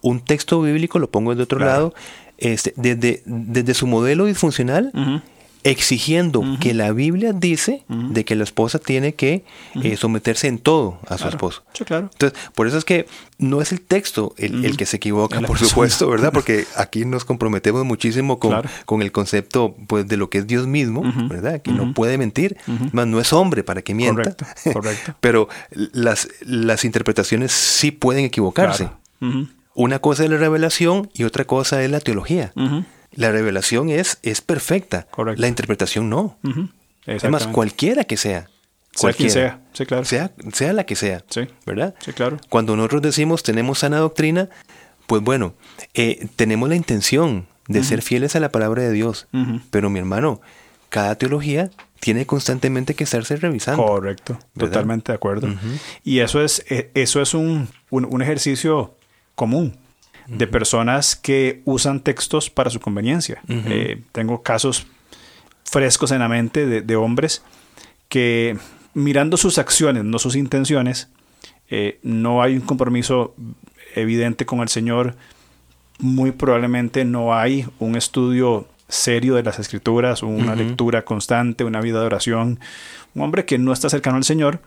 un 0.00 0.20
texto 0.20 0.62
bíblico, 0.62 0.98
lo 0.98 1.10
pongo 1.10 1.34
de 1.34 1.42
otro 1.42 1.58
lado, 1.58 1.92
este, 2.40 2.72
desde, 2.76 3.22
desde 3.24 3.74
su 3.74 3.86
modelo 3.86 4.24
disfuncional, 4.24 4.92
exigiendo 5.62 6.42
que 6.58 6.72
la 6.72 6.92
Biblia 6.92 7.32
dice 7.32 7.84
de 7.88 8.24
que 8.24 8.34
la 8.34 8.44
esposa 8.44 8.78
tiene 8.78 9.14
que 9.14 9.44
eh, 9.82 9.96
someterse 9.96 10.48
en 10.48 10.58
todo 10.58 10.98
a 11.06 11.18
su 11.18 11.28
esposo. 11.28 11.62
claro. 11.86 12.08
Entonces, 12.12 12.38
por 12.54 12.66
eso 12.66 12.78
es 12.78 12.84
que 12.84 13.06
no 13.38 13.60
es 13.60 13.72
el 13.72 13.80
texto 13.80 14.34
el, 14.38 14.76
que 14.76 14.86
se 14.86 14.96
equivoca, 14.96 15.40
por 15.40 15.58
supuesto, 15.58 16.08
¿verdad? 16.08 16.32
Porque 16.32 16.66
aquí 16.76 17.04
nos 17.04 17.24
comprometemos 17.24 17.84
muchísimo 17.84 18.38
con, 18.38 18.62
con, 18.86 19.02
el 19.02 19.12
concepto 19.12 19.76
pues, 19.86 20.08
de 20.08 20.16
lo 20.16 20.30
que 20.30 20.38
es 20.38 20.46
Dios 20.46 20.66
mismo, 20.66 21.02
¿verdad? 21.28 21.60
Que 21.60 21.72
no 21.72 21.92
puede 21.92 22.16
mentir, 22.16 22.56
más 22.92 23.06
no 23.06 23.20
es 23.20 23.32
hombre 23.32 23.62
para 23.62 23.82
que 23.82 23.94
mienta. 23.94 24.34
Correcto, 24.34 24.46
correcto. 24.72 25.14
Pero 25.20 25.48
las, 25.70 26.28
las 26.40 26.84
interpretaciones 26.84 27.52
sí 27.52 27.90
pueden 27.90 28.24
equivocarse. 28.24 28.88
Una 29.80 29.98
cosa 29.98 30.24
es 30.24 30.30
la 30.30 30.36
revelación 30.36 31.08
y 31.14 31.24
otra 31.24 31.46
cosa 31.46 31.82
es 31.82 31.90
la 31.90 32.00
teología. 32.00 32.52
La 33.12 33.32
revelación 33.32 33.88
es, 33.88 34.18
es 34.22 34.42
perfecta. 34.42 35.06
La 35.36 35.48
interpretación 35.48 36.10
no. 36.10 36.38
Además, 37.06 37.46
cualquiera 37.46 38.04
que 38.04 38.18
sea. 38.18 38.48
Cualquiera. 38.98 39.32
Sea, 39.32 39.60
Sí, 39.72 39.86
claro. 39.86 40.04
Sea, 40.04 40.32
sea 40.52 40.72
la 40.74 40.84
que 40.84 40.96
sea. 40.96 41.24
Sí. 41.30 41.42
¿Verdad? 41.64 41.94
Sí, 42.00 42.12
claro. 42.12 42.36
Cuando 42.50 42.76
nosotros 42.76 43.00
decimos 43.00 43.42
tenemos 43.42 43.78
sana 43.78 43.98
doctrina, 43.98 44.50
pues 45.06 45.22
bueno, 45.22 45.54
eh, 45.94 46.26
tenemos 46.36 46.68
la 46.68 46.76
intención 46.76 47.46
de 47.68 47.82
ser 47.82 48.02
fieles 48.02 48.36
a 48.36 48.40
la 48.40 48.50
palabra 48.50 48.82
de 48.82 48.92
Dios. 48.92 49.28
Pero 49.70 49.88
mi 49.88 49.98
hermano, 49.98 50.42
cada 50.90 51.14
teología 51.14 51.70
tiene 52.00 52.26
constantemente 52.26 52.94
que 52.94 53.04
estarse 53.04 53.36
revisando. 53.36 53.82
Correcto, 53.86 54.38
totalmente 54.58 55.12
de 55.12 55.16
acuerdo. 55.16 55.48
Y 56.04 56.18
eso 56.18 56.42
es, 56.42 56.64
eh, 56.68 56.90
eso 56.94 57.22
es 57.22 57.32
un, 57.32 57.68
un 57.90 58.22
ejercicio 58.22 58.96
común 59.40 59.72
de 60.26 60.46
personas 60.46 61.16
que 61.16 61.62
usan 61.64 62.00
textos 62.00 62.50
para 62.50 62.68
su 62.68 62.78
conveniencia. 62.78 63.40
Eh, 63.48 64.02
tengo 64.12 64.42
casos 64.42 64.86
frescos 65.64 66.12
en 66.12 66.18
la 66.18 66.28
mente 66.28 66.66
de, 66.66 66.96
hombres 66.96 67.42
que 68.10 68.58
mirando 68.92 69.38
sus 69.38 69.56
acciones, 69.56 70.04
no 70.04 70.18
sus 70.18 70.36
intenciones, 70.36 71.08
eh, 71.70 71.98
no 72.02 72.42
hay 72.42 72.54
un 72.54 72.60
compromiso 72.60 73.34
evidente 73.94 74.44
con 74.44 74.60
el 74.60 74.68
Señor, 74.68 75.16
muy 75.98 76.32
probablemente 76.32 77.06
no 77.06 77.34
hay 77.34 77.66
un 77.78 77.96
estudio 77.96 78.68
serio 78.88 79.34
de 79.36 79.42
las 79.42 79.58
escrituras, 79.58 80.22
una 80.22 80.54
lectura 80.54 81.02
constante, 81.02 81.64
una 81.64 81.80
vida 81.80 81.98
de 81.98 82.06
oración, 82.06 82.60
un 83.14 83.22
hombre 83.22 83.46
que 83.46 83.56
no 83.56 83.72
está 83.72 83.88
cercano 83.88 84.18
al 84.18 84.24
Señor, 84.24 84.60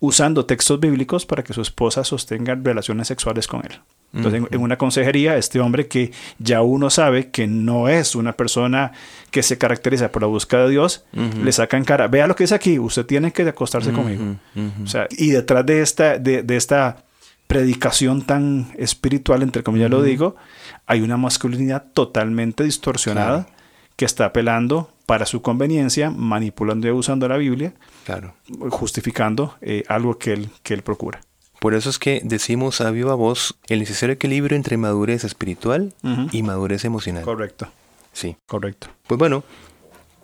usando 0.00 0.44
textos 0.44 0.80
bíblicos 0.80 1.24
para 1.24 1.44
que 1.44 1.52
su 1.52 1.62
esposa 1.62 2.02
sostenga 2.02 2.54
relaciones 2.54 3.06
sexuales 3.06 3.46
con 3.46 3.62
él. 3.64 3.80
Entonces, 4.14 4.42
en, 4.50 4.60
una 4.60 4.78
consejería, 4.78 5.36
este 5.36 5.60
hombre 5.60 5.86
que 5.86 6.12
ya 6.38 6.62
uno 6.62 6.88
sabe 6.88 7.30
que 7.30 7.46
no 7.46 7.88
es 7.88 8.14
una 8.14 8.32
persona 8.32 8.92
que 9.30 9.42
se 9.42 9.58
caracteriza 9.58 10.10
por 10.10 10.22
la 10.22 10.28
búsqueda 10.28 10.64
de 10.64 10.70
Dios, 10.70 11.04
le 11.12 11.52
sacan 11.52 11.84
cara, 11.84 12.08
vea 12.08 12.26
lo 12.26 12.34
que 12.34 12.44
dice 12.44 12.54
aquí, 12.54 12.78
usted 12.78 13.04
tiene 13.04 13.32
que 13.32 13.42
acostarse 13.42 13.92
conmigo. 13.92 14.36
O 14.82 14.86
sea, 14.86 15.06
y 15.10 15.30
detrás 15.30 15.66
de 15.66 15.82
esta, 15.82 16.18
de, 16.18 16.44
esta 16.56 17.04
predicación 17.46 18.22
tan 18.22 18.72
espiritual, 18.78 19.42
entre 19.42 19.62
comillas 19.62 19.90
lo 19.90 20.02
digo, 20.02 20.36
hay 20.86 21.02
una 21.02 21.16
masculinidad 21.16 21.84
totalmente 21.92 22.64
distorsionada 22.64 23.46
que 23.96 24.04
está 24.04 24.26
apelando 24.26 24.90
para 25.06 25.26
su 25.26 25.42
conveniencia, 25.42 26.10
manipulando 26.10 26.86
y 26.86 26.90
usando 26.90 27.28
la 27.28 27.36
Biblia, 27.36 27.72
Claro. 28.04 28.34
justificando 28.70 29.56
eh, 29.60 29.82
algo 29.88 30.18
que 30.18 30.34
él, 30.34 30.50
que 30.62 30.74
él 30.74 30.82
procura. 30.82 31.20
Por 31.60 31.74
eso 31.74 31.90
es 31.90 31.98
que 31.98 32.20
decimos 32.24 32.80
a 32.80 32.90
viva 32.90 33.14
voz 33.14 33.56
el 33.66 33.80
necesario 33.80 34.14
equilibrio 34.14 34.56
entre 34.56 34.76
madurez 34.76 35.24
espiritual 35.24 35.92
y 36.32 36.42
madurez 36.42 36.84
emocional. 36.84 37.24
Correcto, 37.24 37.68
Sí. 38.12 38.36
correcto. 38.46 38.88
Pues 39.06 39.18
bueno, 39.18 39.42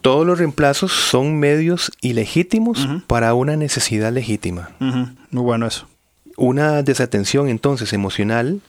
todos 0.00 0.26
los 0.26 0.38
reemplazos 0.38 0.92
son 0.92 1.38
medios 1.38 1.90
ilegítimos 2.00 2.86
para 3.06 3.34
una 3.34 3.56
necesidad 3.56 4.12
legítima. 4.12 4.70
Muy 4.78 5.42
bueno 5.42 5.66
eso. 5.66 5.88
Una 6.36 6.82
desatención 6.82 7.48
entonces 7.48 7.92
emocional 7.92 8.60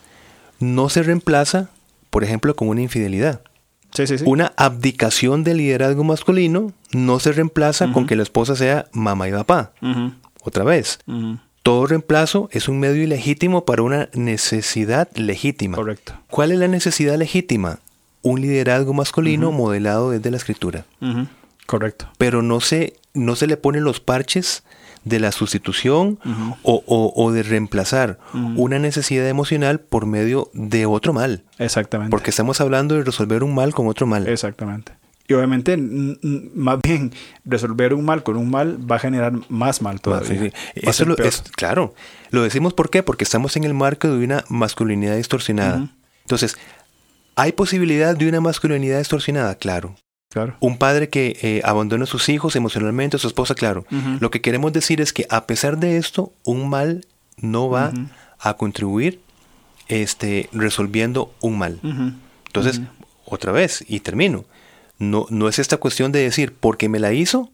no 0.60 0.89
se 0.89 1.04
reemplaza, 1.04 1.69
por 2.10 2.23
ejemplo, 2.23 2.56
con 2.56 2.67
una 2.69 2.82
infidelidad. 2.82 3.41
Sí, 3.93 4.08
sí, 4.08 4.17
sí. 4.17 4.23
Una 4.28 4.54
abdicación 4.58 5.43
del 5.43 5.58
liderazgo 5.58 6.04
masculino 6.04 6.73
no 6.91 7.19
se 7.19 7.32
reemplaza 7.32 7.91
con 7.91 8.08
que 8.08 8.15
la 8.15 8.23
esposa 8.23 8.56
sea 8.56 8.86
mamá 8.91 9.28
y 9.30 9.32
papá. 9.32 9.71
Otra 10.43 10.63
vez. 10.63 10.99
Todo 11.65 11.88
reemplazo 11.88 12.47
es 12.51 12.67
un 12.69 12.80
medio 12.80 13.01
ilegítimo 13.01 13.65
para 13.65 13.82
una 13.82 14.08
necesidad 14.13 15.10
legítima. 15.15 15.75
Correcto. 15.78 16.13
¿Cuál 16.30 16.51
es 16.51 16.60
la 16.60 16.67
necesidad 16.67 17.17
legítima? 17.17 17.80
Un 18.21 18.39
liderazgo 18.39 18.93
masculino 18.93 19.51
modelado 19.51 20.12
desde 20.12 20.30
la 20.30 20.38
escritura. 20.38 20.86
Correcto. 21.65 22.08
Pero 22.19 22.43
no 22.43 22.60
se, 22.60 22.93
no 23.15 23.36
se 23.36 23.47
le 23.47 23.58
ponen 23.58 23.84
los 23.84 23.99
parches 23.99 24.63
de 25.06 25.19
la 25.19 25.32
sustitución 25.32 26.19
o, 26.62 26.84
o- 26.86 27.13
o 27.15 27.32
de 27.32 27.41
reemplazar 27.43 28.19
una 28.56 28.78
necesidad 28.78 29.28
emocional 29.28 29.80
por 29.80 30.06
medio 30.06 30.49
de 30.54 30.86
otro 30.86 31.13
mal. 31.13 31.43
Exactamente. 31.58 32.12
Porque 32.12 32.30
estamos 32.30 32.62
hablando 32.62 32.93
de 32.95 33.04
resolver 33.04 33.43
un 33.43 33.56
mal 33.56 33.73
con 33.73 33.88
otro 33.88 34.06
mal. 34.06 34.28
Exactamente. 34.28 34.91
Y 35.27 35.33
obviamente, 35.33 35.75
más 35.77 36.79
bien, 36.83 37.11
resolver 37.45 37.93
un 37.95 38.05
mal 38.05 38.21
con 38.23 38.38
un 38.38 38.49
mal 38.51 38.77
va 38.89 38.97
a 38.97 38.99
generar 38.99 39.33
más 39.49 39.81
mal 39.81 39.99
todavía. 39.99 40.27
Sí, 40.29 40.38
sí. 40.39 40.51
Eso 40.75 41.05
lo- 41.05 41.17
es, 41.17 41.41
claro, 41.55 41.95
lo 42.29 42.43
decimos 42.43 42.73
¿por 42.73 42.89
qué? 42.91 43.01
Porque 43.01 43.23
estamos 43.23 43.55
en 43.57 43.63
el 43.63 43.73
marco 43.73 44.07
de 44.07 44.23
una 44.23 44.43
masculinidad 44.49 45.15
distorsionada. 45.17 45.89
Entonces, 46.21 46.57
¿hay 47.35 47.53
posibilidad 47.53 48.15
de 48.15 48.29
una 48.29 48.39
masculinidad 48.39 48.99
distorsionada? 48.99 49.55
Claro. 49.55 49.95
Claro. 50.29 50.57
Un 50.59 50.77
padre 50.77 51.07
que 51.09 51.38
eh, 51.41 51.61
abandona 51.63 52.03
a 52.03 52.07
sus 52.07 52.27
hijos 52.29 52.55
emocionalmente, 52.57 53.15
a 53.15 53.19
su 53.19 53.27
esposa, 53.27 53.55
claro. 53.55 53.85
Lo 54.19 54.29
que 54.31 54.41
queremos 54.41 54.73
decir 54.73 54.99
es 55.01 55.13
que 55.13 55.25
a 55.29 55.47
pesar 55.47 55.77
de 55.79 55.97
esto, 55.97 56.33
un 56.43 56.69
mal 56.69 57.05
no 57.38 57.69
va 57.69 57.93
a 58.39 58.53
contribuir 58.57 59.21
este, 59.88 60.49
resolviendo 60.51 61.33
un 61.41 61.57
mal. 61.57 61.79
Entonces, 62.47 62.81
otra 63.25 63.51
vez, 63.51 63.83
y 63.88 64.01
termino. 64.01 64.45
No, 64.99 65.25
no 65.29 65.47
es 65.49 65.60
esta 65.60 65.77
cuestión 65.77 66.12
de 66.12 66.19
decir, 66.19 66.53
porque 66.60 66.89
me 66.89 66.99
la 66.99 67.12
hizo, 67.13 67.51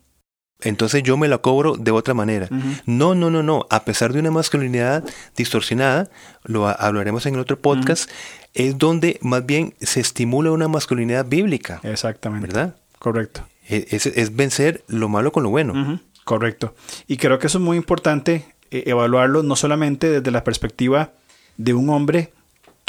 entonces 0.61 1.01
yo 1.03 1.17
me 1.17 1.27
la 1.27 1.39
cobro 1.39 1.75
de 1.75 1.89
otra 1.91 2.13
manera. 2.13 2.47
No, 2.85 3.15
no, 3.15 3.31
no, 3.31 3.41
no. 3.41 3.65
A 3.71 3.83
pesar 3.83 4.13
de 4.13 4.19
una 4.19 4.29
masculinidad 4.31 5.03
distorsionada, 5.35 6.09
lo 6.43 6.67
ha- 6.67 6.73
hablaremos 6.73 7.25
en 7.25 7.33
el 7.35 7.39
otro 7.39 7.59
podcast, 7.59 8.09
es 8.53 8.77
donde 8.77 9.17
más 9.21 9.45
bien 9.45 9.73
se 9.81 9.99
estimula 10.01 10.51
una 10.51 10.67
masculinidad 10.67 11.25
bíblica, 11.25 11.79
Exactamente. 11.83 12.47
¿verdad? 12.47 12.75
Correcto. 12.99 13.47
E- 13.67 13.87
Es, 13.89 14.05
es 14.05 14.35
vencer 14.35 14.83
lo 14.87 15.09
malo 15.09 15.31
con 15.31 15.41
lo 15.43 15.49
bueno. 15.49 15.99
Correcto. 16.25 16.75
Y 17.07 17.17
creo 17.17 17.39
que 17.39 17.47
eso 17.47 17.57
es 17.57 17.63
muy 17.63 17.77
importante 17.77 18.45
eh, 18.69 18.83
evaluarlo 18.85 19.41
no 19.41 19.55
solamente 19.55 20.09
desde 20.09 20.29
la 20.29 20.43
perspectiva 20.43 21.13
de 21.57 21.73
un 21.73 21.89
hombre 21.89 22.31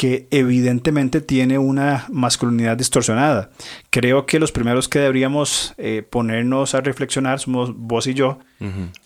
que 0.03 0.27
evidentemente 0.33 1.21
tiene 1.21 1.59
una 1.59 2.07
masculinidad 2.11 2.77
distorsionada. 2.77 3.51
Creo 3.91 4.27
que 4.27 4.41
los 4.41 4.51
primeros 4.51 4.89
que 4.89 4.99
deberíamos 4.99 5.75
eh, 5.79 6.03
ponernos 6.03 6.75
a 6.75 6.81
reflexionar 6.81 7.39
somos 7.39 7.73
vos 7.77 8.09
y 8.09 8.15
yo, 8.15 8.41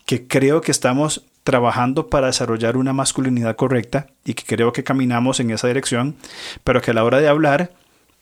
que 0.06 0.26
creo 0.26 0.62
que 0.62 0.70
estamos 0.70 1.26
trabajando 1.44 2.06
para 2.06 2.28
desarrollar 2.28 2.78
una 2.78 2.94
masculinidad 2.94 3.56
correcta 3.56 4.06
y 4.24 4.32
que 4.32 4.44
creo 4.44 4.72
que 4.72 4.84
caminamos 4.84 5.38
en 5.38 5.50
esa 5.50 5.68
dirección, 5.68 6.16
pero 6.64 6.80
que 6.80 6.92
a 6.92 6.94
la 6.94 7.04
hora 7.04 7.20
de 7.20 7.28
hablar, 7.28 7.74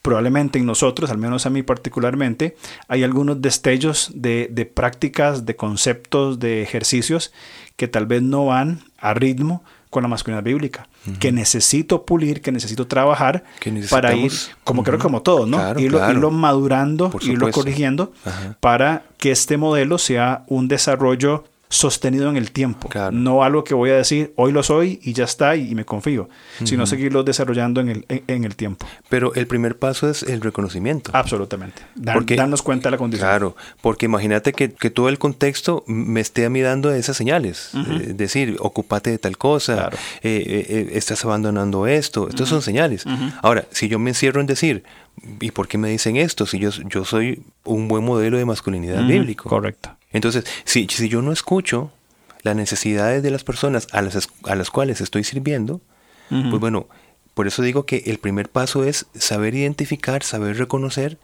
probablemente 0.03 0.59
en 0.59 0.67
nosotros, 0.67 1.13
al 1.13 1.19
menos 1.19 1.47
a 1.47 1.51
mí 1.51 1.63
particularmente, 1.63 2.57
hay 2.89 3.05
algunos 3.05 3.41
destellos 3.41 4.11
de, 4.17 4.49
de 4.51 4.67
prácticas, 4.67 5.47
de 5.47 5.55
conceptos, 5.55 6.41
de 6.41 6.63
ejercicios 6.63 7.33
que 7.77 7.87
tal 7.87 8.07
vez 8.07 8.23
no 8.23 8.47
van 8.47 8.81
a 8.99 9.15
ritmo 9.15 9.63
con 9.95 10.03
la 10.03 10.09
masculinidad 10.09 10.43
bíblica, 10.43 10.89
que 11.21 11.31
necesito 11.31 12.05
pulir, 12.05 12.43
que 12.43 12.51
necesito 12.51 12.89
trabajar 12.89 13.45
Que 13.61 13.71
para 13.89 14.13
ir, 14.13 14.33
como 14.65 14.83
creo 14.83 14.97
Ujú. 14.97 15.03
como 15.05 15.23
todo, 15.23 15.47
¿no? 15.47 15.57
Claro, 15.57 15.79
irlo, 15.79 15.99
claro. 15.99 16.13
irlo 16.15 16.31
madurando, 16.33 17.13
irlo 17.21 17.49
corrigiendo 17.53 18.13
Ajá. 18.25 18.57
para 18.59 19.05
que 19.19 19.31
este 19.31 19.57
modelo 19.57 19.99
sea 19.99 20.43
un 20.49 20.67
desarrollo 20.67 21.45
sostenido 21.69 22.29
en 22.31 22.37
el 22.37 22.53
tiempo. 22.53 22.89
Claro. 22.89 23.11
No 23.13 23.43
algo 23.43 23.65
que 23.65 23.75
voy 23.75 23.91
a 23.91 23.97
decir, 23.97 24.33
hoy 24.37 24.53
lo 24.53 24.63
soy 24.63 25.01
y 25.03 25.13
ya 25.13 25.25
está 25.25 25.57
y, 25.57 25.71
y 25.71 25.75
me 25.75 25.85
confío, 25.85 26.29
sino 26.63 26.87
seguirlo 26.87 27.25
desarrollando 27.25 27.81
en 27.81 27.89
el, 27.89 28.05
en, 28.09 28.23
en 28.29 28.45
el 28.45 28.55
tiempo. 28.55 28.87
Pero 29.09 29.35
el 29.35 29.47
primer 29.47 29.79
paso 29.79 30.09
es 30.09 30.23
el 30.23 30.41
reconocimiento. 30.41 31.11
Absolutamente. 31.15 31.83
Porque- 32.13 32.37
darnos 32.37 32.63
cuenta 32.63 32.89
de 32.89 32.93
la 32.93 32.99
condición. 32.99 33.29
Claro, 33.29 33.57
porque 33.81 34.07
imagínate 34.07 34.53
que, 34.53 34.73
que 34.73 34.91
todo 34.91 35.09
el 35.09 35.19
contexto 35.19 35.83
me 35.87 36.21
esté 36.21 36.45
a 36.45 36.51
mí 36.51 36.61
dando 36.61 36.93
esas 36.93 37.17
señales. 37.17 37.71
Eh, 37.75 38.07
Es 38.11 38.17
decir, 38.17 38.57
ocúpate 38.61 39.11
de 39.11 39.19
tal 39.19 39.37
cosa, 39.37 39.75
Claro. 39.75 39.97
eh, 40.23 40.67
eh, 40.69 40.89
estás 40.93 41.25
abandonando 41.25 41.87
esto. 41.87 42.29
Estas 42.29 42.49
son 42.49 42.63
señales. 42.63 43.05
Ahora, 43.43 43.65
si 43.71 43.89
yo 43.89 43.99
me 43.99 44.11
encierro 44.11 44.41
en 44.41 44.47
decir, 44.47 44.85
¿y 45.41 45.51
por 45.51 45.67
qué 45.69 45.79
me 45.79 45.89
dicen 45.89 46.17
esto? 46.17 46.47
Si 46.47 46.59
yo, 46.59 46.71
yo 46.71 47.05
soy 47.05 47.43
un 47.65 47.89
buen 47.89 48.05
modelo 48.05 48.37
de 48.39 48.45
masculinidad 48.45 49.05
bíblico. 49.07 49.49
Correcto. 49.49 49.91
Entonces, 50.15 50.47
si, 50.65 50.87
si 50.89 51.11
yo 51.11 51.21
no 51.21 51.33
escucho 51.33 51.93
las 52.43 52.57
necesidades 52.57 53.23
de 53.23 53.31
las 53.31 53.45
personas 53.45 53.89
a 53.93 54.01
las, 54.01 54.29
a 54.45 54.55
las 54.55 54.71
cuales 54.71 55.03
estoy 55.03 55.25
sirviendo, 55.25 55.83
pues 56.31 56.59
bueno, 56.59 56.89
por 57.35 57.47
eso 57.47 57.63
digo 57.63 57.85
que 57.85 58.03
el 58.07 58.19
primer 58.19 58.49
paso 58.49 58.85
es 58.85 59.07
saber 59.15 59.55
identificar, 59.55 60.23
saber 60.23 60.57
reconocer, 60.57 61.19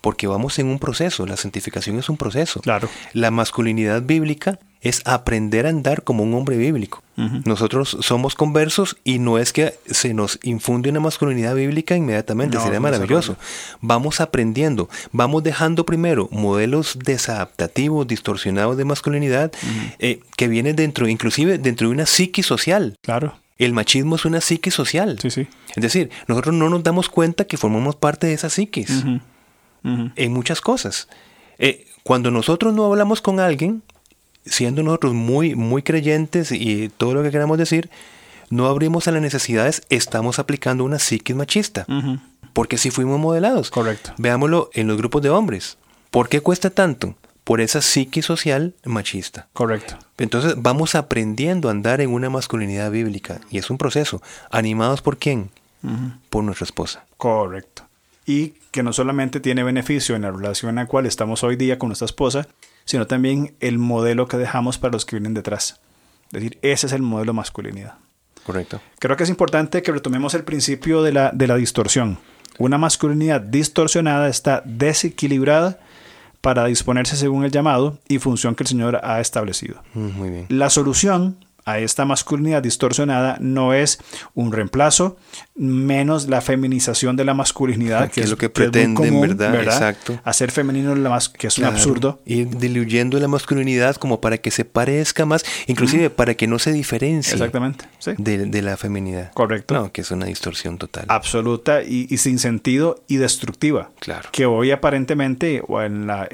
porque 0.00 0.26
vamos 0.26 0.58
en 0.58 0.66
un 0.66 0.78
proceso, 0.78 1.26
la 1.26 1.36
santificación 1.36 1.98
es 1.98 2.08
un 2.08 2.16
proceso. 2.16 2.60
Claro. 2.60 2.88
La 3.14 3.30
masculinidad 3.30 4.02
bíblica 4.02 4.58
es 4.84 5.00
aprender 5.06 5.66
a 5.66 5.70
andar 5.70 6.02
como 6.04 6.22
un 6.22 6.34
hombre 6.34 6.56
bíblico. 6.56 7.02
Nosotros 7.16 7.96
somos 8.00 8.34
conversos 8.34 8.96
y 9.04 9.20
no 9.20 9.38
es 9.38 9.52
que 9.52 9.74
se 9.86 10.12
nos 10.14 10.40
infunde 10.42 10.90
una 10.90 10.98
masculinidad 10.98 11.54
bíblica 11.54 11.96
inmediatamente, 11.96 12.56
No, 12.56 12.62
sería 12.64 12.80
maravilloso. 12.80 13.36
Vamos 13.80 14.20
aprendiendo, 14.20 14.88
vamos 15.12 15.44
dejando 15.44 15.86
primero 15.86 16.28
modelos 16.32 16.98
desadaptativos, 17.02 18.06
distorsionados 18.06 18.76
de 18.76 18.84
masculinidad 18.84 19.52
eh, 20.00 20.20
que 20.36 20.48
vienen 20.48 20.74
dentro, 20.74 21.08
inclusive 21.08 21.58
dentro 21.58 21.88
de 21.88 21.94
una 21.94 22.06
psique 22.06 22.42
social. 22.42 22.98
Claro. 23.00 23.38
El 23.58 23.72
machismo 23.72 24.16
es 24.16 24.24
una 24.24 24.40
psique 24.40 24.72
social. 24.72 25.16
Sí, 25.22 25.30
sí. 25.30 25.46
Es 25.76 25.82
decir, 25.82 26.10
nosotros 26.26 26.54
no 26.54 26.68
nos 26.68 26.82
damos 26.82 27.08
cuenta 27.08 27.44
que 27.44 27.56
formamos 27.56 27.94
parte 27.94 28.26
de 28.26 28.34
esa 28.34 28.50
psiquis 28.50 29.04
en 29.84 30.32
muchas 30.32 30.60
cosas. 30.60 31.08
Eh, 31.58 31.86
cuando 32.02 32.30
nosotros 32.30 32.74
no 32.74 32.84
hablamos 32.84 33.22
con 33.22 33.38
alguien, 33.38 33.82
siendo 34.46 34.82
nosotros 34.82 35.14
muy, 35.14 35.54
muy 35.54 35.82
creyentes 35.82 36.52
y 36.52 36.88
todo 36.88 37.14
lo 37.14 37.22
que 37.22 37.30
queramos 37.30 37.58
decir, 37.58 37.90
no 38.50 38.66
abrimos 38.66 39.08
a 39.08 39.12
las 39.12 39.22
necesidades, 39.22 39.82
estamos 39.88 40.38
aplicando 40.38 40.84
una 40.84 40.98
psiquis 40.98 41.36
machista. 41.36 41.86
Porque 42.52 42.78
si 42.78 42.90
fuimos 42.90 43.18
modelados. 43.18 43.70
Correcto. 43.70 44.12
Veámoslo 44.16 44.70
en 44.74 44.86
los 44.86 44.96
grupos 44.96 45.22
de 45.22 45.30
hombres. 45.30 45.76
¿Por 46.10 46.28
qué 46.28 46.40
cuesta 46.40 46.70
tanto? 46.70 47.16
Por 47.42 47.60
esa 47.60 47.82
psiquis 47.82 48.24
social 48.24 48.74
machista. 48.84 49.48
Correcto. 49.52 49.98
Entonces 50.18 50.54
vamos 50.56 50.94
aprendiendo 50.94 51.68
a 51.68 51.72
andar 51.72 52.00
en 52.00 52.10
una 52.10 52.30
masculinidad 52.30 52.90
bíblica 52.90 53.40
y 53.50 53.58
es 53.58 53.70
un 53.70 53.78
proceso. 53.78 54.22
¿Animados 54.50 55.02
por 55.02 55.18
quién? 55.18 55.50
Por 56.30 56.44
nuestra 56.44 56.64
esposa. 56.64 57.04
Correcto. 57.16 57.82
Y 58.24 58.54
que 58.70 58.82
no 58.82 58.92
solamente 58.92 59.40
tiene 59.40 59.64
beneficio 59.64 60.16
en 60.16 60.22
la 60.22 60.30
relación 60.30 60.70
en 60.70 60.76
la 60.76 60.86
cual 60.86 61.06
estamos 61.06 61.42
hoy 61.42 61.56
día 61.56 61.78
con 61.78 61.88
nuestra 61.88 62.06
esposa, 62.06 62.46
sino 62.84 63.06
también 63.06 63.54
el 63.60 63.78
modelo 63.78 64.28
que 64.28 64.36
dejamos 64.36 64.78
para 64.78 64.92
los 64.92 65.04
que 65.04 65.16
vienen 65.16 65.34
detrás. 65.34 65.80
Es 66.26 66.32
decir, 66.32 66.58
ese 66.62 66.86
es 66.86 66.92
el 66.92 67.02
modelo 67.02 67.32
de 67.32 67.36
masculinidad. 67.36 67.94
Correcto. 68.44 68.80
Creo 68.98 69.16
que 69.16 69.24
es 69.24 69.30
importante 69.30 69.82
que 69.82 69.92
retomemos 69.92 70.34
el 70.34 70.44
principio 70.44 71.02
de 71.02 71.12
la, 71.12 71.30
de 71.32 71.46
la 71.46 71.56
distorsión. 71.56 72.18
Una 72.58 72.78
masculinidad 72.78 73.40
distorsionada 73.40 74.28
está 74.28 74.62
desequilibrada 74.64 75.80
para 76.40 76.66
disponerse 76.66 77.16
según 77.16 77.44
el 77.44 77.50
llamado 77.50 77.98
y 78.06 78.18
función 78.18 78.54
que 78.54 78.64
el 78.64 78.68
Señor 78.68 79.00
ha 79.02 79.20
establecido. 79.20 79.82
Mm, 79.94 80.08
Muy 80.18 80.30
bien. 80.30 80.46
La 80.50 80.68
solución 80.68 81.43
a 81.64 81.78
esta 81.78 82.04
masculinidad 82.04 82.62
distorsionada 82.62 83.36
no 83.40 83.72
es 83.72 83.98
un 84.34 84.52
reemplazo, 84.52 85.16
menos 85.54 86.28
la 86.28 86.40
feminización 86.40 87.16
de 87.16 87.24
la 87.24 87.34
masculinidad, 87.34 88.10
que, 88.10 88.20
es 88.20 88.30
lo 88.30 88.36
que 88.36 88.50
pretenden, 88.50 89.20
¿verdad? 89.20 89.62
Exacto. 89.62 90.20
Hacer 90.24 90.50
femenino, 90.50 90.94
la 90.94 91.18
que 91.38 91.46
es 91.46 91.58
un 91.58 91.64
absurdo. 91.64 92.20
Ir 92.26 92.58
diluyendo 92.58 93.18
la 93.18 93.28
masculinidad 93.28 93.96
como 93.96 94.20
para 94.20 94.38
que 94.38 94.50
se 94.50 94.64
parezca 94.64 95.24
más, 95.24 95.44
inclusive 95.66 96.10
para 96.10 96.34
que 96.34 96.46
no 96.46 96.58
se 96.58 96.72
diferencie 96.72 97.34
Exactamente, 97.34 97.86
de, 98.18 98.62
la 98.62 98.76
feminidad. 98.76 99.32
Correcto. 99.32 99.74
No, 99.74 99.92
que 99.92 100.02
es 100.02 100.10
una 100.10 100.26
distorsión 100.26 100.78
total. 100.78 101.06
Absoluta 101.08 101.82
y, 101.82 102.16
sin 102.18 102.38
sentido 102.38 103.04
y 103.08 103.16
destructiva. 103.16 103.90
Claro. 104.00 104.28
Que 104.32 104.46
hoy 104.46 104.70
aparentemente, 104.70 105.62
o 105.66 105.80
en 105.82 106.06
la, 106.06 106.28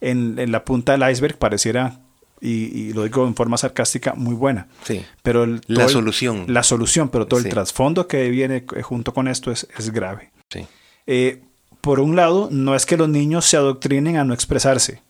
en, 0.00 0.38
en 0.38 0.52
la 0.52 0.64
punta 0.64 0.96
del 0.96 1.10
iceberg, 1.10 1.36
pareciera 1.38 2.01
y, 2.44 2.92
lo 2.92 3.04
digo 3.04 3.24
en 3.26 3.36
forma 3.36 3.56
sarcástica, 3.56 4.14
muy 4.14 4.34
buena. 4.34 4.66
Sí. 4.82 5.04
Pero 5.22 5.46
la 5.68 5.88
solución. 5.88 6.46
La 6.48 6.64
solución, 6.64 7.08
pero 7.08 7.26
todo 7.26 7.38
el 7.38 7.48
trasfondo 7.48 8.08
que 8.08 8.28
viene 8.30 8.64
junto 8.82 9.14
con 9.14 9.28
esto 9.28 9.52
es, 9.52 9.68
es 9.78 9.90
grave. 9.92 10.32
Sí. 10.50 10.66
Eh, 11.06 11.42
por 11.80 12.00
un 12.00 12.16
lado, 12.16 12.48
no 12.50 12.74
es 12.74 12.84
que 12.84 12.96
los 12.96 13.08
niños 13.08 13.44
se 13.44 13.56
adoctrinen 13.56 14.16
a 14.16 14.24
no 14.24 14.34
expresarse, 14.34 15.02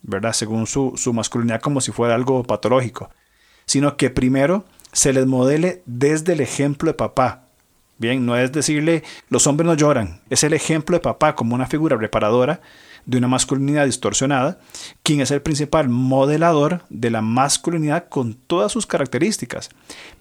¿verdad? 0.00 0.32
Según 0.32 0.66
su, 0.66 0.94
su 0.96 1.12
masculinidad 1.12 1.60
como 1.60 1.82
si 1.82 1.92
fuera 1.92 2.14
algo 2.14 2.42
patológico, 2.42 3.10
sino 3.66 3.98
que 3.98 4.08
primero 4.08 4.64
se 4.92 5.12
les 5.12 5.26
modele 5.26 5.82
desde 5.84 6.32
el 6.32 6.40
ejemplo 6.40 6.90
de 6.90 6.94
papá. 6.94 7.44
Bien, 7.98 8.24
no 8.24 8.36
es 8.36 8.50
decirle, 8.52 9.02
los 9.28 9.46
hombres 9.46 9.66
no 9.66 9.74
lloran, 9.74 10.22
es 10.30 10.42
el 10.42 10.54
ejemplo 10.54 10.96
de 10.96 11.00
papá 11.00 11.34
como 11.34 11.54
una 11.54 11.66
figura 11.66 11.96
reparadora 11.96 12.62
de 13.08 13.16
una 13.16 13.26
masculinidad 13.26 13.86
distorsionada, 13.86 14.58
quien 15.02 15.22
es 15.22 15.30
el 15.30 15.40
principal 15.40 15.88
modelador 15.88 16.82
de 16.90 17.10
la 17.10 17.22
masculinidad 17.22 18.08
con 18.10 18.34
todas 18.34 18.70
sus 18.70 18.86
características, 18.86 19.70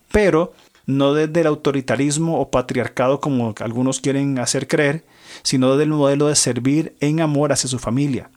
pero 0.09 0.53
no 0.85 1.13
desde 1.13 1.41
el 1.41 1.47
autoritarismo 1.47 2.39
o 2.39 2.49
patriarcado 2.49 3.19
como 3.19 3.53
algunos 3.59 3.99
quieren 3.99 4.39
hacer 4.39 4.69
creer, 4.69 5.03
sino 5.43 5.71
desde 5.71 5.83
el 5.83 5.89
modelo 5.89 6.29
de 6.29 6.37
servir 6.37 6.95
en 7.01 7.19
amor 7.19 7.51
hacia 7.51 7.69
su 7.69 7.77
familia 7.77 8.29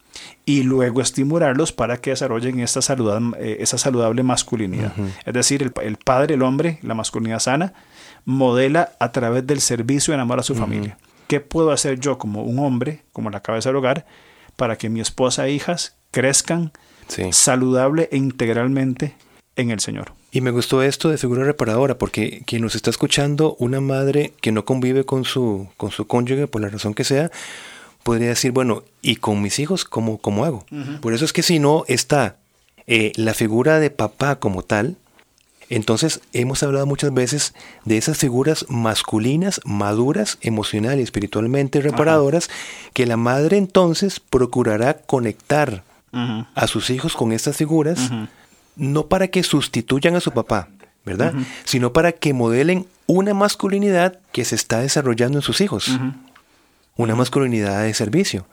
y 0.44 0.64
luego 0.64 1.00
estimularlos 1.00 1.70
para 1.70 1.98
que 1.98 2.10
desarrollen 2.10 2.58
esta 2.58 2.82
saludable, 2.82 3.38
eh, 3.38 3.58
esa 3.60 3.78
saludable 3.78 4.24
masculinidad. 4.24 4.92
Es 5.24 5.32
decir, 5.32 5.72
el, 5.80 5.96
padre, 5.96 6.34
el 6.34 6.42
hombre, 6.42 6.80
la 6.82 6.94
masculinidad 6.94 7.38
sana, 7.38 7.72
modela 8.24 8.90
a 8.98 9.12
través 9.12 9.46
del 9.46 9.60
servicio 9.60 10.12
en 10.12 10.18
amor 10.18 10.40
a 10.40 10.42
su 10.42 10.56
familia. 10.56 10.98
¿Qué 11.28 11.38
puedo 11.38 11.70
hacer 11.70 12.00
yo 12.00 12.18
como 12.18 12.42
un 12.42 12.58
hombre, 12.58 13.04
como 13.12 13.30
la 13.30 13.40
cabeza 13.40 13.68
del 13.68 13.76
hogar, 13.76 14.04
para 14.60 14.76
que 14.76 14.90
mi 14.90 15.00
esposa 15.00 15.46
e 15.46 15.52
hijas 15.52 15.94
crezcan 16.10 16.70
saludable 17.30 18.10
e 18.12 18.18
integralmente 18.18 19.14
en 19.56 19.70
el 19.70 19.80
Señor. 19.80 20.12
Y 20.32 20.42
me 20.42 20.50
gustó 20.50 20.82
esto 20.82 21.08
de 21.08 21.16
figura 21.16 21.44
reparadora, 21.44 21.96
porque 21.96 22.42
quien 22.44 22.60
nos 22.60 22.74
está 22.74 22.90
escuchando, 22.90 23.56
una 23.58 23.80
madre 23.80 24.34
que 24.42 24.52
no 24.52 24.66
convive 24.66 25.04
con 25.04 25.24
su, 25.24 25.68
con 25.78 25.92
su 25.92 26.06
cónyuge, 26.06 26.46
por 26.46 26.60
la 26.60 26.68
razón 26.68 26.92
que 26.92 27.04
sea, 27.04 27.30
podría 28.02 28.28
decir, 28.28 28.52
bueno, 28.52 28.84
¿y 29.00 29.16
con 29.16 29.40
mis 29.40 29.58
hijos 29.60 29.86
cómo, 29.86 30.18
cómo 30.18 30.44
hago? 30.44 30.66
Por 31.00 31.14
eso 31.14 31.24
es 31.24 31.32
que 31.32 31.42
si 31.42 31.58
no 31.58 31.84
está 31.88 32.36
eh, 32.86 33.12
la 33.16 33.32
figura 33.32 33.80
de 33.80 33.88
papá 33.88 34.40
como 34.40 34.62
tal, 34.62 34.98
entonces, 35.70 36.20
hemos 36.32 36.64
hablado 36.64 36.84
muchas 36.84 37.14
veces 37.14 37.54
de 37.84 37.96
esas 37.96 38.18
figuras 38.18 38.66
masculinas, 38.68 39.60
maduras, 39.64 40.36
emocional 40.40 40.98
y 40.98 41.02
espiritualmente 41.02 41.80
reparadoras, 41.80 42.50
que 42.92 43.06
la 43.06 43.16
madre 43.16 43.56
entonces 43.56 44.18
procurará 44.18 44.94
conectar 44.94 45.84
a 46.12 46.66
sus 46.66 46.90
hijos 46.90 47.14
con 47.14 47.30
estas 47.30 47.56
figuras, 47.56 48.10
no 48.74 49.06
para 49.06 49.28
que 49.28 49.44
sustituyan 49.44 50.16
a 50.16 50.20
su 50.20 50.32
papá, 50.32 50.68
¿verdad? 51.06 51.34
Sino 51.64 51.92
para 51.92 52.10
que 52.10 52.34
modelen 52.34 52.86
una 53.06 53.32
masculinidad 53.32 54.18
que 54.32 54.44
se 54.44 54.56
está 54.56 54.80
desarrollando 54.80 55.38
en 55.38 55.42
sus 55.42 55.60
hijos. 55.60 55.88
Una 56.96 57.14
masculinidad 57.14 57.84
de 57.84 57.94
servicio. 57.94 58.44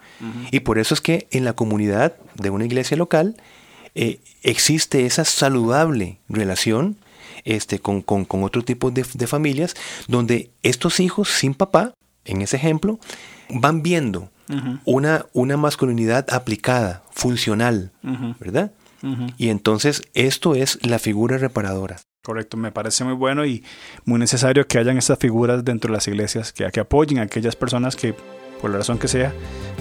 Y 0.52 0.60
por 0.60 0.78
eso 0.78 0.94
es 0.94 1.02
que 1.02 1.28
en 1.32 1.46
la 1.46 1.54
comunidad 1.54 2.14
de 2.36 2.52
una 2.52 2.66
iglesia 2.66 2.96
local 2.96 3.38
eh, 3.96 4.20
existe 4.44 5.08
esa 5.08 5.26
saludable 5.26 6.20
relación 6.30 6.98
este, 7.44 7.80
con, 7.80 8.02
con, 8.02 8.26
con 8.26 8.44
otro 8.44 8.64
tipo 8.64 8.92
de, 8.92 9.04
familias, 9.04 9.76
donde 10.08 10.52
estos 10.64 11.00
hijos 11.00 11.30
sin 11.30 11.54
papá, 11.54 11.94
en 12.26 12.42
ese 12.42 12.58
ejemplo, 12.58 13.00
van 13.50 13.82
viendo 13.84 14.30
una, 14.86 15.26
una 15.34 15.58
masculinidad 15.58 16.26
aplicada, 16.32 17.04
funcional, 17.12 17.92
¿verdad? 18.40 18.72
Y 19.38 19.50
entonces 19.50 20.02
esto 20.14 20.56
es 20.56 20.80
la 20.86 21.00
figura 21.00 21.38
reparadora. 21.38 21.98
Correcto, 22.24 22.58
me 22.58 22.72
parece 22.72 23.06
muy 23.06 23.14
bueno 23.14 23.46
y 23.46 23.64
muy 24.04 24.20
necesario 24.20 24.68
que 24.68 24.78
hayan 24.80 24.98
estas 24.98 25.18
figuras 25.18 25.64
dentro 25.64 25.92
de 25.92 25.98
las 25.98 26.08
iglesias, 26.10 26.52
que, 26.52 26.70
que 26.72 26.80
apoyen 26.82 27.20
a 27.20 27.22
aquellas 27.22 27.56
personas 27.56 27.96
que, 27.96 28.14
por 28.62 28.70
la 28.70 28.78
razón 28.78 29.00
que 29.00 29.08
sea, 29.08 29.34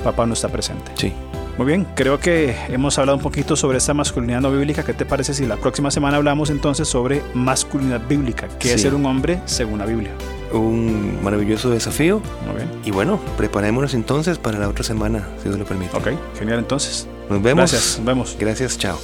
papá 0.04 0.26
no 0.26 0.34
está 0.34 0.48
presente. 0.48 0.92
Sí. 0.94 1.12
Muy 1.56 1.66
bien, 1.66 1.86
creo 1.94 2.20
que 2.20 2.54
hemos 2.68 2.98
hablado 2.98 3.16
un 3.16 3.22
poquito 3.22 3.56
sobre 3.56 3.78
esta 3.78 3.94
masculinidad 3.94 4.42
no 4.42 4.50
bíblica. 4.50 4.82
¿Qué 4.82 4.92
te 4.92 5.06
parece 5.06 5.32
si 5.32 5.46
la 5.46 5.56
próxima 5.56 5.90
semana 5.90 6.18
hablamos 6.18 6.50
entonces 6.50 6.86
sobre 6.86 7.22
masculinidad 7.32 8.06
bíblica? 8.06 8.46
¿Qué 8.58 8.74
es 8.74 8.82
ser 8.82 8.94
un 8.94 9.06
hombre 9.06 9.40
según 9.46 9.78
la 9.78 9.86
Biblia? 9.86 10.10
Un 10.52 11.18
maravilloso 11.22 11.70
desafío. 11.70 12.20
Muy 12.46 12.56
bien. 12.56 12.68
Y 12.84 12.90
bueno, 12.90 13.18
preparémonos 13.38 13.94
entonces 13.94 14.36
para 14.38 14.58
la 14.58 14.68
otra 14.68 14.84
semana, 14.84 15.26
si 15.38 15.44
Dios 15.48 15.58
lo 15.58 15.64
permite. 15.64 15.96
Ok, 15.96 16.08
genial 16.38 16.58
entonces. 16.58 17.08
Nos 17.30 17.42
vemos. 17.42 17.70
Gracias, 17.70 17.96
nos 17.98 18.06
vemos. 18.06 18.36
Gracias, 18.38 18.76
chao. 18.76 18.98